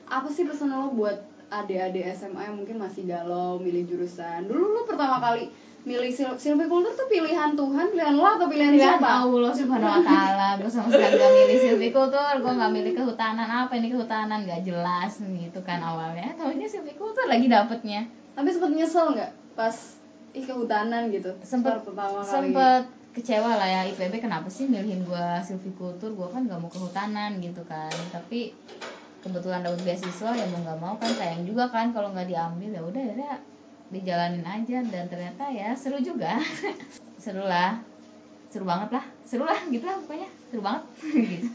apa 0.07 0.28
sih 0.31 0.46
pesan 0.46 0.70
lo 0.70 0.94
buat 0.94 1.18
adik-adik 1.50 2.14
SMA 2.14 2.46
yang 2.46 2.57
mungkin 2.62 2.78
masih 2.78 3.11
galau 3.11 3.59
milih 3.59 3.85
jurusan? 3.90 4.46
Dulu 4.46 4.62
lo 4.62 4.83
pertama 4.87 5.18
kali 5.18 5.50
milih 5.83 6.14
sil 6.14 6.31
silviculture 6.38 6.94
tuh 6.94 7.11
pilihan 7.11 7.59
Tuhan 7.59 7.90
pilihan 7.90 8.14
lo 8.14 8.22
atau 8.22 8.46
pilihan 8.46 8.70
pilihan 8.78 9.02
siapa? 9.02 9.26
Allah 9.26 9.50
subhanahu 9.50 9.98
wa 9.98 10.02
ta'ala 10.07 10.48
gue 10.62 10.70
sama 10.70 10.87
sekali 10.94 11.18
gak 11.18 11.33
milih 11.35 11.59
silvicultur 11.59 12.35
gue 12.38 12.52
gak 12.55 12.72
milih 12.72 12.92
kehutanan. 12.94 13.48
Apa 13.66 13.72
ini 13.74 13.88
kehutanan? 13.90 14.46
Gak 14.46 14.62
jelas 14.62 15.18
gitu 15.18 15.61
kan 15.66 15.83
awalnya. 15.83 16.38
Tahunya 16.38 16.70
silvicultur 16.70 17.26
lagi 17.26 17.50
dapetnya 17.50 18.07
tapi 18.33 18.49
sempet 18.49 18.71
nyesel 18.73 19.07
nggak 19.12 19.33
pas 19.53 19.77
ih 20.33 20.45
kehutanan 20.49 21.12
gitu? 21.12 21.37
Sempet 21.45 21.77
Start 21.77 21.85
pertama 21.85 22.18
kali 22.25 22.33
sempet 22.33 22.83
kecewa 23.12 23.61
lah 23.61 23.68
ya. 23.68 23.81
IPB 23.92 24.25
kenapa 24.25 24.49
sih 24.49 24.64
milihin 24.64 25.05
gue 25.05 25.27
silvicultur 25.45 26.16
gue 26.16 26.29
kan 26.33 26.49
gak 26.49 26.61
mau 26.61 26.73
kehutanan 26.73 27.37
gitu 27.45 27.61
kan. 27.68 27.92
Tapi 28.09 28.57
kebetulan 29.23 29.62
dapat 29.62 29.81
beasiswa 29.85 30.31
ya 30.35 30.47
mau 30.51 30.61
nggak 30.64 30.79
mau 30.81 30.95
kan 30.99 31.12
sayang 31.14 31.45
juga 31.45 31.68
kan 31.68 31.92
kalau 31.92 32.11
nggak 32.16 32.33
diambil. 32.33 32.71
Ya 32.73 32.83
udah 32.83 33.03
ya 33.12 33.33
dijalanin 33.92 34.47
aja. 34.49 34.81
Dan 34.88 35.05
ternyata 35.12 35.45
ya 35.53 35.77
seru 35.77 36.01
juga. 36.01 36.40
Seru 37.23 37.45
lah. 37.45 37.79
Seru 38.49 38.64
banget 38.64 38.99
lah. 38.99 39.05
Seru 39.29 39.45
lah 39.45 39.61
gitu 39.68 39.85
lah 39.85 40.01
pokoknya. 40.01 40.29
Seru 40.49 40.61
banget. 40.64 40.83
Gitu. 41.33 41.49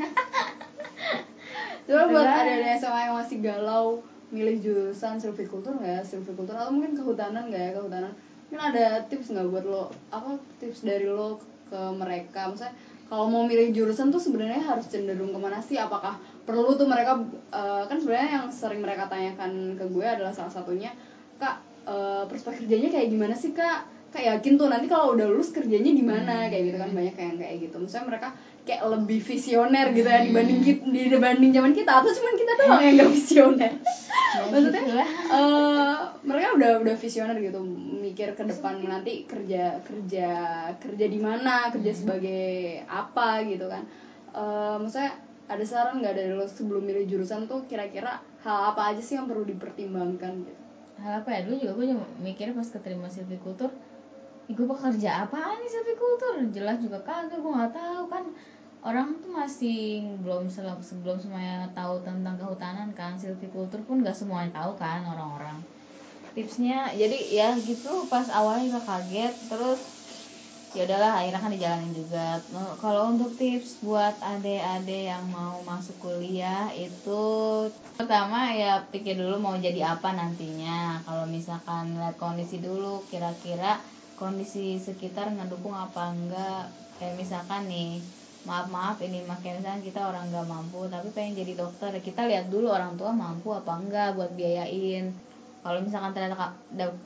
Coba 1.88 2.04
buat 2.12 2.20
Coba. 2.28 2.44
adik-adik 2.44 2.84
SMA 2.84 3.00
yang 3.00 3.16
masih 3.16 3.38
galau 3.40 4.04
milih 4.34 4.60
jurusan 4.60 5.20
silviculture 5.20 5.76
nggak 5.76 5.94
ya? 5.98 6.02
Silviculture 6.04 6.58
atau 6.58 6.72
mungkin 6.74 6.96
kehutanan 6.96 7.48
nggak 7.48 7.62
ya? 7.62 7.72
Kehutanan. 7.76 8.12
Mungkin 8.48 8.62
ada 8.64 9.04
tips 9.08 9.32
nggak 9.32 9.48
buat 9.52 9.66
lo 9.68 9.84
apa 10.12 10.40
tips 10.60 10.84
dari 10.84 11.08
lo 11.08 11.40
ke 11.68 11.80
mereka? 11.96 12.48
Misalnya 12.48 12.76
kalau 13.08 13.28
mau 13.32 13.44
milih 13.44 13.72
jurusan 13.72 14.12
tuh 14.12 14.20
sebenarnya 14.20 14.64
harus 14.64 14.88
cenderung 14.88 15.32
ke 15.32 15.40
mana 15.40 15.64
sih? 15.64 15.80
Apakah 15.80 16.16
perlu 16.48 16.76
tuh 16.76 16.88
mereka 16.88 17.16
eh, 17.52 17.84
kan 17.88 17.98
sebenarnya 18.00 18.30
yang 18.40 18.46
sering 18.52 18.80
mereka 18.84 19.08
tanyakan 19.08 19.76
ke 19.76 19.84
gue 19.88 20.06
adalah 20.08 20.32
salah 20.32 20.52
satunya 20.52 20.92
kak 21.40 21.56
eh, 21.88 22.24
prospek 22.28 22.64
kerjanya 22.64 22.92
kayak 22.92 23.08
gimana 23.12 23.36
sih 23.36 23.52
kak 23.52 23.97
kak 24.08 24.24
yakin 24.24 24.56
tuh 24.56 24.68
nanti 24.72 24.88
kalau 24.88 25.14
udah 25.14 25.28
lulus 25.28 25.52
kerjanya 25.52 25.92
di 25.92 26.04
mana 26.04 26.48
kayak 26.48 26.64
gitu 26.72 26.78
kan 26.80 26.90
banyak 26.96 27.16
yang 27.16 27.36
kayak 27.38 27.56
gitu. 27.68 27.76
Misalnya 27.78 28.08
mereka 28.16 28.28
kayak 28.64 28.82
lebih 28.88 29.20
visioner 29.24 29.86
gitu 29.92 30.08
ya 30.08 30.20
dibanding 30.24 30.60
kita, 30.64 30.82
dibanding 30.88 31.52
zaman 31.56 31.72
kita 31.76 31.92
atau 32.04 32.12
cuman 32.12 32.34
kita 32.36 32.52
doang 32.60 32.82
yang 32.84 32.96
gak 33.00 33.12
visioner? 33.12 33.72
Maksudnya 34.38 34.82
gitu 34.84 34.94
lah. 34.96 35.10
eh, 35.10 35.98
mereka 36.24 36.48
udah 36.56 36.72
udah 36.84 36.96
visioner 36.96 37.38
gitu 37.40 37.60
mikir 38.04 38.30
ke 38.36 38.44
depan 38.48 38.80
nanti 38.84 39.24
kerja 39.28 39.80
kerja 39.84 40.30
kerja 40.80 41.06
di 41.08 41.20
mana 41.20 41.68
kerja 41.72 41.92
sebagai 41.92 42.84
apa 42.88 43.44
gitu 43.44 43.68
kan. 43.68 43.84
Eh, 44.36 44.76
maksudnya 44.80 45.16
ada 45.48 45.64
saran 45.64 46.04
nggak 46.04 46.16
dari 46.16 46.32
lo 46.36 46.44
sebelum 46.44 46.84
milih 46.84 47.08
jurusan 47.08 47.48
tuh 47.48 47.64
kira-kira 47.72 48.20
hal 48.44 48.76
apa 48.76 48.92
aja 48.92 49.00
sih 49.00 49.16
yang 49.16 49.28
perlu 49.32 49.48
dipertimbangkan 49.48 50.44
gitu? 50.44 50.62
Hal 51.00 51.24
apa 51.24 51.30
ya? 51.32 51.40
Dulu 51.48 51.56
juga 51.56 51.74
gue 51.78 51.86
juga 51.96 52.06
mikirnya 52.20 52.56
pas 52.56 52.68
keterima 52.68 53.08
silvicultur 53.08 53.72
Ih, 53.72 53.97
gue 54.48 54.64
bakal 54.64 54.96
kerja 54.96 55.28
apaan 55.28 55.60
nih 55.60 55.68
silvicultur 55.68 56.36
jelas 56.56 56.78
juga 56.80 57.00
kagak 57.04 57.40
gue 57.44 57.52
nggak 57.52 57.74
tahu. 57.76 58.04
Kan 58.08 58.24
orang 58.80 59.20
tuh 59.20 59.32
masih 59.36 60.06
belum 60.24 60.48
sel- 60.48 60.80
sebelum 60.80 61.20
semuanya 61.20 61.68
tahu 61.76 62.00
tentang 62.08 62.36
kehutanan 62.40 62.90
kan. 62.96 63.20
Silvicultur 63.20 63.84
pun 63.84 64.00
nggak 64.00 64.16
semuanya 64.16 64.52
tahu 64.56 64.72
kan 64.80 65.04
orang-orang. 65.04 65.60
Tipsnya 66.32 66.94
jadi 66.94 67.18
ya 67.34 67.50
gitu 67.66 68.06
pas 68.08 68.30
awalnya 68.30 68.70
juga 68.70 68.82
kaget 68.86 69.34
terus 69.50 69.82
ya 70.78 70.86
udahlah 70.86 71.12
akhirnya 71.20 71.42
kan 71.42 71.52
dijalanin 71.52 71.92
juga. 71.92 72.38
No, 72.54 72.78
kalau 72.78 73.10
untuk 73.12 73.34
tips 73.36 73.82
buat 73.82 74.16
adik-adik 74.22 75.10
yang 75.10 75.26
mau 75.28 75.60
masuk 75.66 75.98
kuliah 75.98 76.70
itu 76.72 77.24
pertama 77.98 78.54
ya 78.54 78.86
pikir 78.94 79.18
dulu 79.18 79.42
mau 79.42 79.56
jadi 79.58 79.98
apa 79.98 80.14
nantinya. 80.14 81.02
Kalau 81.04 81.26
misalkan 81.26 81.98
lihat 81.98 82.16
kondisi 82.22 82.62
dulu 82.62 83.02
kira-kira 83.10 83.82
kondisi 84.22 84.66
sekitar 84.88 85.26
ngedukung 85.36 85.76
apa 85.86 86.02
enggak? 86.16 86.64
Kayak 86.98 87.16
misalkan 87.22 87.62
nih 87.72 87.90
maaf 88.48 88.68
maaf 88.76 88.98
ini 89.08 89.20
makin 89.32 89.60
misalkan 89.60 89.84
kita 89.88 90.00
orang 90.10 90.26
nggak 90.32 90.48
mampu 90.54 90.80
tapi 90.94 91.08
pengen 91.16 91.34
jadi 91.42 91.54
dokter 91.62 91.92
kita 92.08 92.22
lihat 92.32 92.46
dulu 92.54 92.68
orang 92.78 92.94
tua 93.00 93.12
mampu 93.24 93.48
apa 93.60 93.72
enggak 93.82 94.08
buat 94.18 94.32
biayain. 94.40 95.06
Kalau 95.64 95.80
misalkan 95.86 96.12
ternyata 96.16 96.48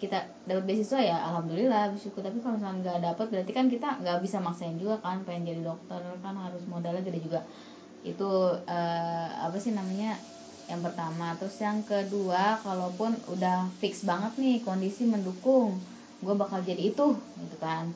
kita 0.02 0.18
dapat 0.48 0.64
beasiswa 0.70 1.00
ya 1.02 1.18
alhamdulillah 1.28 1.84
bersyukur 1.94 2.22
tapi 2.28 2.38
kalau 2.44 2.56
misalkan 2.58 2.80
nggak 2.86 3.00
dapat 3.08 3.26
berarti 3.34 3.52
kan 3.58 3.66
kita 3.74 3.88
nggak 4.02 4.20
bisa 4.26 4.38
maksain 4.46 4.76
juga 4.82 4.96
kan 5.06 5.18
pengen 5.26 5.44
jadi 5.50 5.62
dokter 5.66 6.00
kan 6.24 6.36
harus 6.46 6.64
modalnya 6.70 7.02
gede 7.08 7.20
juga. 7.28 7.42
Itu 8.06 8.30
eh, 8.70 9.30
apa 9.46 9.58
sih 9.64 9.74
namanya 9.74 10.10
yang 10.72 10.82
pertama. 10.86 11.34
Terus 11.40 11.58
yang 11.66 11.80
kedua 11.92 12.62
kalaupun 12.66 13.12
udah 13.34 13.58
fix 13.82 13.94
banget 14.10 14.34
nih 14.44 14.56
kondisi 14.68 15.04
mendukung 15.10 15.70
gue 16.22 16.36
bakal 16.38 16.62
jadi 16.62 16.94
itu 16.94 17.18
gitu 17.18 17.58
kan. 17.58 17.90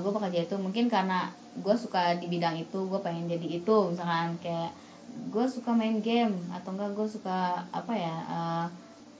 Gue 0.00 0.10
bakal 0.14 0.30
jadi 0.30 0.46
itu 0.46 0.56
mungkin 0.56 0.86
karena 0.86 1.34
gue 1.58 1.74
suka 1.74 2.14
di 2.22 2.30
bidang 2.30 2.54
itu 2.54 2.78
gue 2.86 3.00
pengen 3.02 3.26
jadi 3.26 3.58
itu 3.58 3.76
misalkan 3.90 4.38
kayak 4.38 4.70
gue 5.34 5.46
suka 5.50 5.74
main 5.74 5.98
game 5.98 6.38
atau 6.54 6.70
enggak 6.78 6.94
gue 6.94 7.08
suka 7.10 7.66
apa 7.74 7.92
ya 7.92 8.14
eh, 8.30 8.66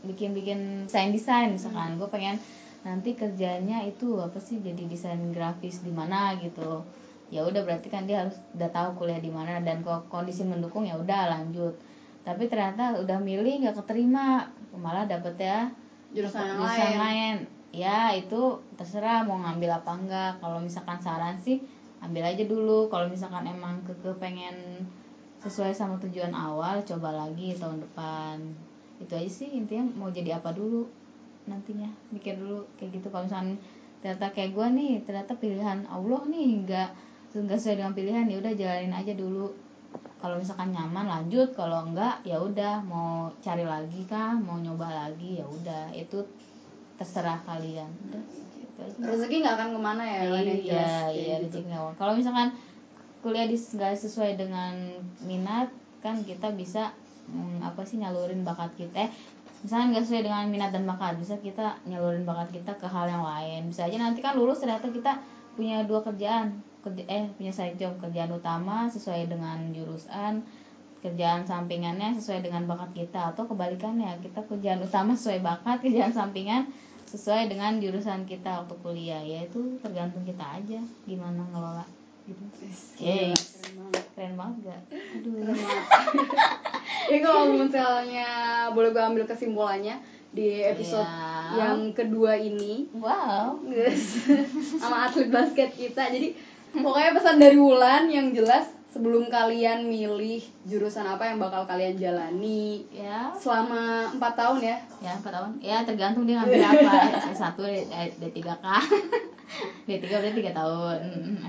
bikin-bikin 0.07 0.87
desain 0.87 1.11
desain 1.11 1.51
misalkan. 1.51 1.99
Gue 1.99 2.07
pengen 2.07 2.39
nanti 2.87 3.19
kerjanya 3.19 3.83
itu 3.83 4.23
apa 4.23 4.39
sih 4.39 4.63
jadi 4.63 4.87
desain 4.87 5.19
grafis 5.35 5.83
di 5.83 5.91
mana 5.91 6.39
gitu. 6.39 6.87
Ya 7.29 7.45
udah 7.45 7.61
berarti 7.67 7.91
kan 7.91 8.07
dia 8.07 8.25
harus 8.25 8.39
udah 8.55 8.71
tahu 8.71 9.05
kuliah 9.05 9.19
di 9.21 9.29
mana 9.29 9.59
dan 9.61 9.83
kalau 9.83 10.07
kondisi 10.07 10.47
mendukung 10.47 10.87
ya 10.87 10.95
udah 10.95 11.35
lanjut. 11.35 11.75
Tapi 12.23 12.47
ternyata 12.47 13.03
udah 13.03 13.19
milih 13.19 13.67
nggak 13.67 13.83
keterima 13.83 14.47
malah 14.79 15.03
dapet 15.11 15.35
ya 15.43 15.67
Jurusan 16.15 16.41
yang 16.41 16.57
jurusan 16.63 16.89
lain. 16.89 16.99
lain 17.03 17.37
ya 17.68 18.16
itu 18.16 18.57
terserah 18.74 19.24
mau 19.28 19.38
ngambil 19.44 19.83
apa 19.83 19.90
enggak. 19.96 20.33
Kalau 20.40 20.59
misalkan 20.61 20.98
saran 21.00 21.37
sih 21.40 21.61
ambil 22.00 22.24
aja 22.24 22.44
dulu. 22.48 22.88
Kalau 22.88 23.07
misalkan 23.09 23.44
emang 23.44 23.81
keke 23.85 24.16
pengen 24.16 24.87
sesuai 25.38 25.70
sama 25.70 25.94
tujuan 26.02 26.35
awal 26.35 26.83
coba 26.83 27.14
lagi 27.14 27.54
tahun 27.54 27.85
depan. 27.85 28.37
Itu 28.98 29.14
aja 29.14 29.31
sih 29.31 29.54
intinya 29.54 29.87
mau 29.94 30.11
jadi 30.11 30.40
apa 30.40 30.50
dulu 30.57 30.88
nantinya. 31.46 31.88
Mikir 32.11 32.40
dulu 32.40 32.64
kayak 32.81 32.98
gitu. 32.98 33.07
Kalau 33.12 33.24
misalkan 33.28 33.57
ternyata 33.98 34.26
kayak 34.31 34.50
gue 34.54 34.66
nih 34.78 34.92
ternyata 35.02 35.33
pilihan 35.35 35.83
Allah 35.90 36.22
nih 36.31 36.48
nggak 36.66 36.90
nggak 37.35 37.59
sesuai 37.61 37.78
dengan 37.83 37.94
pilihan 37.94 38.24
ya 38.26 38.37
udah 38.40 38.52
jalanin 38.57 38.94
aja 38.94 39.12
dulu. 39.14 39.48
Kalau 40.18 40.35
misalkan 40.40 40.74
nyaman 40.74 41.07
lanjut. 41.07 41.54
Kalau 41.54 41.87
enggak 41.87 42.24
ya 42.26 42.40
udah 42.40 42.83
mau 42.83 43.31
cari 43.38 43.62
lagi 43.62 44.02
kah? 44.09 44.35
Mau 44.35 44.59
nyoba 44.59 44.90
lagi 45.07 45.38
ya 45.38 45.46
udah. 45.46 45.94
Itu 45.94 46.26
terserah 46.99 47.39
kalian. 47.47 47.89
Udah 48.11 48.23
gitu 48.79 48.79
aja 48.83 48.99
rezeki 48.99 49.37
nggak 49.43 49.55
akan 49.59 49.69
ke 49.75 49.81
mana 49.81 50.03
ya 50.03 50.21
kan 50.27 50.43
yang 50.43 50.47
iya 50.47 50.59
jelas 50.63 51.11
iya 51.15 51.37
gitu. 51.43 51.57
rezeki 51.59 51.67
nggak 51.71 51.95
kalau 51.99 52.13
misalkan 52.15 52.49
kuliah 53.23 53.47
di 53.51 53.57
nggak 53.59 53.93
sesuai 53.99 54.33
dengan 54.39 54.75
minat 55.27 55.69
kan 55.99 56.23
kita 56.23 56.55
bisa 56.55 56.95
mm, 57.27 57.59
apa 57.67 57.83
sih 57.83 57.99
nyalurin 57.99 58.47
bakat 58.47 58.71
kita. 58.79 59.07
Eh, 59.07 59.11
misalkan 59.67 59.91
nggak 59.91 60.05
sesuai 60.07 60.23
dengan 60.31 60.45
minat 60.47 60.71
dan 60.71 60.87
bakat 60.87 61.19
bisa 61.19 61.35
kita 61.43 61.75
nyalurin 61.91 62.23
bakat 62.23 62.55
kita 62.55 62.73
ke 62.79 62.87
hal 62.87 63.11
yang 63.11 63.27
lain. 63.27 63.67
Bisa 63.67 63.91
aja 63.91 63.99
nanti 63.99 64.23
kan 64.23 64.39
lulus 64.39 64.63
ternyata 64.63 64.87
kita 64.91 65.19
punya 65.59 65.83
dua 65.83 66.01
kerjaan. 66.07 66.63
Kerja 66.79 67.03
eh 67.11 67.27
punya 67.35 67.51
side 67.51 67.75
job 67.75 67.99
kerjaan 67.99 68.31
utama 68.31 68.87
sesuai 68.87 69.27
dengan 69.27 69.75
jurusan 69.75 70.47
kerjaan 70.99 71.47
sampingannya 71.47 72.19
sesuai 72.19 72.43
dengan 72.43 72.67
bakat 72.67 72.91
kita 72.93 73.31
atau 73.31 73.47
kebalikannya 73.47 74.19
kita 74.19 74.43
kerjaan 74.45 74.83
utama 74.83 75.15
sesuai 75.15 75.41
bakat 75.41 75.79
kerjaan 75.85 76.11
sampingan 76.11 76.67
sesuai 77.09 77.49
dengan 77.49 77.81
jurusan 77.81 78.29
kita 78.29 78.63
waktu 78.63 78.75
kuliah 78.85 79.23
ya 79.23 79.41
itu 79.43 79.81
tergantung 79.81 80.23
kita 80.23 80.45
aja 80.45 80.81
gimana 81.05 81.41
ngelola 81.49 81.87
gitu 82.29 82.45
Gila, 83.01 83.33
Yes. 83.33 83.57
keren 84.13 84.37
banget. 84.37 84.61
gak 84.69 84.81
aduh 84.93 85.33
Keren 85.33 85.57
banget. 85.57 85.85
Jadi 87.09 87.19
kalau 87.25 87.43
misalnya 87.57 88.29
boleh 88.69 88.91
gue 88.93 89.01
ambil 89.01 89.25
kesimpulannya 89.25 89.97
di 90.29 90.61
episode 90.61 91.09
Iya. 91.09 91.73
yang 91.73 91.97
kedua 91.97 92.37
ini 92.37 92.85
wow 92.93 93.57
sama 94.85 95.09
atlet 95.09 95.33
basket 95.33 95.73
kita. 95.73 96.13
Jadi 96.13 96.37
pokoknya 96.77 97.17
pesan 97.17 97.41
dari 97.41 97.57
Wulan 97.57 98.13
yang 98.13 98.37
jelas 98.37 98.69
sebelum 98.88 99.29
kalian 99.29 99.85
milih 99.85 100.40
jurusan 100.64 101.05
apa 101.05 101.29
yang 101.29 101.37
bakal 101.37 101.68
kalian 101.68 102.01
jalani 102.01 102.88
ya. 102.88 103.37
selama 103.37 104.16
4 104.16 104.40
tahun 104.40 104.59
ya. 104.64 104.77
ya 105.05 105.12
empat 105.20 105.33
tahun. 105.33 105.51
Ya 105.61 105.77
tergantung 105.85 106.24
dia 106.24 106.40
ngambil 106.40 106.64
apa. 106.64 106.92
S 107.37 107.38
satu 107.38 107.68
D 107.68 108.24
tiga 108.33 108.57
k 108.57 108.66
D 109.88 109.90
tiga 110.01 110.24
berarti 110.24 110.40
tiga 110.40 110.53
tahun. 110.57 111.01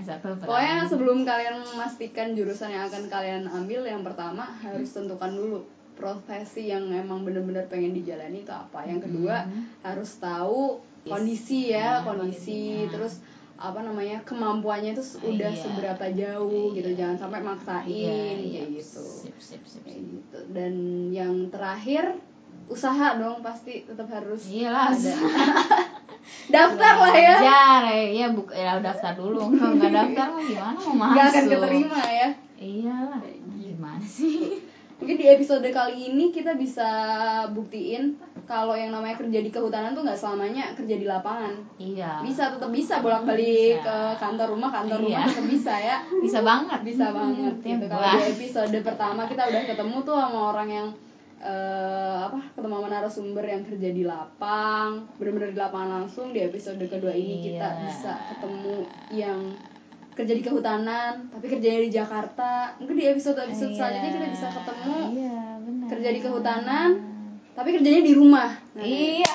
S 0.04 0.06
satu 0.12 0.36
Pokoknya 0.43 0.84
sebelum 0.84 1.23
kalian 1.23 1.63
memastikan 1.63 2.36
jurusan 2.36 2.75
yang 2.75 2.91
akan 2.91 3.08
kalian 3.08 3.43
ambil 3.47 3.88
yang 3.88 4.04
pertama 4.04 4.43
harus 4.60 4.91
tentukan 4.91 5.32
dulu 5.32 5.63
profesi 5.95 6.71
yang 6.71 6.88
emang 6.95 7.28
bener-bener 7.28 7.67
pengen 7.71 7.95
dijalani 7.95 8.43
itu 8.43 8.52
apa. 8.52 8.84
Yang 8.84 9.08
kedua 9.08 9.47
harus 9.84 10.12
tahu 10.19 10.80
kondisi 11.08 11.71
ya, 11.71 12.04
Iya, 12.04 12.08
kondisi 12.08 12.84
kondisinya. 12.84 12.91
terus 12.91 13.13
apa 13.60 13.84
namanya 13.84 14.24
kemampuannya 14.24 14.95
itu 14.95 15.04
udah 15.19 15.52
Iya. 15.52 15.60
seberapa 15.60 16.06
jauh 16.15 16.72
gitu 16.72 16.89
Iya. 16.89 16.98
jangan 16.98 17.17
sampai 17.19 17.39
maksain 17.43 17.86
iya, 17.86 18.39
iya. 18.39 18.62
kayak 18.63 18.80
gitu 18.80 19.04
sip 19.04 19.36
sip 19.38 19.63
sip, 19.67 19.84
kayak 19.84 20.00
sip. 20.00 20.10
gitu 20.15 20.39
dan 20.56 20.74
yang 21.12 21.52
terakhir 21.52 22.15
usaha 22.65 23.19
dong 23.19 23.43
pasti 23.43 23.84
tetap 23.84 24.08
harus 24.08 24.48
Iyalah. 24.48 24.95
ada 24.95 25.13
daftar 26.54 26.93
lah 26.95 27.12
ya 27.12 27.36
Belajar, 27.36 27.82
ya, 27.89 28.06
ya 28.13 28.28
buk, 28.30 28.50
ya 28.54 28.78
daftar 28.78 29.13
dulu. 29.17 29.50
Nggak 29.50 29.89
daftar 29.91 30.28
mah 30.30 30.43
gimana 30.45 30.78
mau 30.78 30.93
masuk? 30.93 31.13
nggak 31.13 31.26
akan 31.28 31.43
keterima 31.50 32.02
ya 32.06 32.30
Iyalah. 32.60 33.19
Gitu. 33.26 33.50
Gimana 33.60 34.06
sih? 34.06 34.68
Mungkin 35.00 35.16
di 35.16 35.26
episode 35.26 35.64
kali 35.66 36.12
ini 36.12 36.30
kita 36.30 36.54
bisa 36.54 36.90
buktiin 37.50 38.16
kalau 38.44 38.74
yang 38.74 38.90
namanya 38.90 39.16
kerja 39.16 39.40
di 39.40 39.48
kehutanan 39.48 39.94
tuh 39.94 40.02
nggak 40.02 40.18
selamanya 40.18 40.74
kerja 40.74 40.96
di 40.96 41.06
lapangan 41.06 41.54
Iya. 41.78 42.20
bisa 42.20 42.52
tetap 42.52 42.68
bisa 42.70 43.00
bolak 43.00 43.24
balik 43.24 43.78
Bisa. 43.78 43.86
ke 43.86 43.96
kantor 44.18 44.48
rumah 44.52 44.70
kantor 44.70 45.00
rumah 45.00 45.22
Iya. 45.22 45.30
tetap 45.30 45.48
bisa 45.48 45.74
ya 45.74 45.98
Bisa 46.20 46.40
banget. 46.42 46.80
bisa 46.84 47.06
banget 47.10 47.56
gitu 47.58 47.80
Tembak. 47.82 47.96
kalau 47.96 48.18
di 48.18 48.26
episode 48.30 48.78
pertama 48.82 49.22
kita 49.24 49.42
udah 49.46 49.62
ketemu 49.66 49.98
tuh 50.02 50.16
sama 50.16 50.40
orang 50.52 50.70
yang 50.70 50.88
eh, 51.40 52.18
apa 52.20 52.40
ketemu 52.52 52.74
sama 52.76 52.88
narasumber 52.90 53.46
yang 53.46 53.64
kerja 53.64 53.90
di 53.90 54.04
lapang 54.04 54.90
bener-bener 55.16 55.56
di 55.56 55.60
lapangan 55.62 55.90
langsung 55.98 56.36
di 56.36 56.44
episode 56.44 56.84
kedua 56.84 57.14
ini 57.14 57.40
kita 57.46 57.64
Iya. 57.70 57.80
bisa 57.86 58.12
ketemu 58.30 58.76
yang 59.10 59.40
kerja 60.19 60.34
di 60.34 60.43
kehutanan 60.43 61.32
tapi 61.32 61.47
kerjanya 61.47 61.79
di 61.79 61.89
Jakarta 61.89 62.75
mungkin 62.75 62.95
di 62.95 63.08
episode 63.08 63.39
episode 63.39 63.71
Iya. 63.71 63.77
selanjutnya 63.79 64.12
kita 64.12 64.27
bisa 64.29 64.47
ketemu 64.51 64.97
Iya, 65.15 65.39
benar. 65.58 65.88
kerja 65.88 66.10
di 66.10 66.19
kehutanan 66.19 66.89
tapi 67.53 67.69
kerjanya 67.71 68.01
di 68.01 68.13
rumah 68.13 68.49
Nah, 68.73 68.84
Iya. 68.84 69.34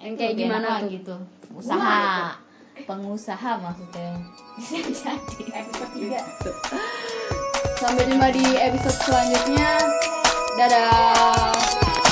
Yang 0.00 0.14
kayak 0.16 0.34
gimana 0.36 0.68
tuh? 0.76 0.90
gitu? 0.90 1.14
Usaha. 1.54 2.34
Pengusaha 2.76 3.50
maksudnya. 3.56 4.10
Bisa 4.90 5.14
jadi. 5.14 5.44
episode 5.56 5.92
3 5.94 6.18
sampai 7.76 8.04
jumpa 8.04 8.28
di 8.30 8.44
episode 8.56 8.98
selanjutnya 9.00 9.70
dadah 10.56 12.03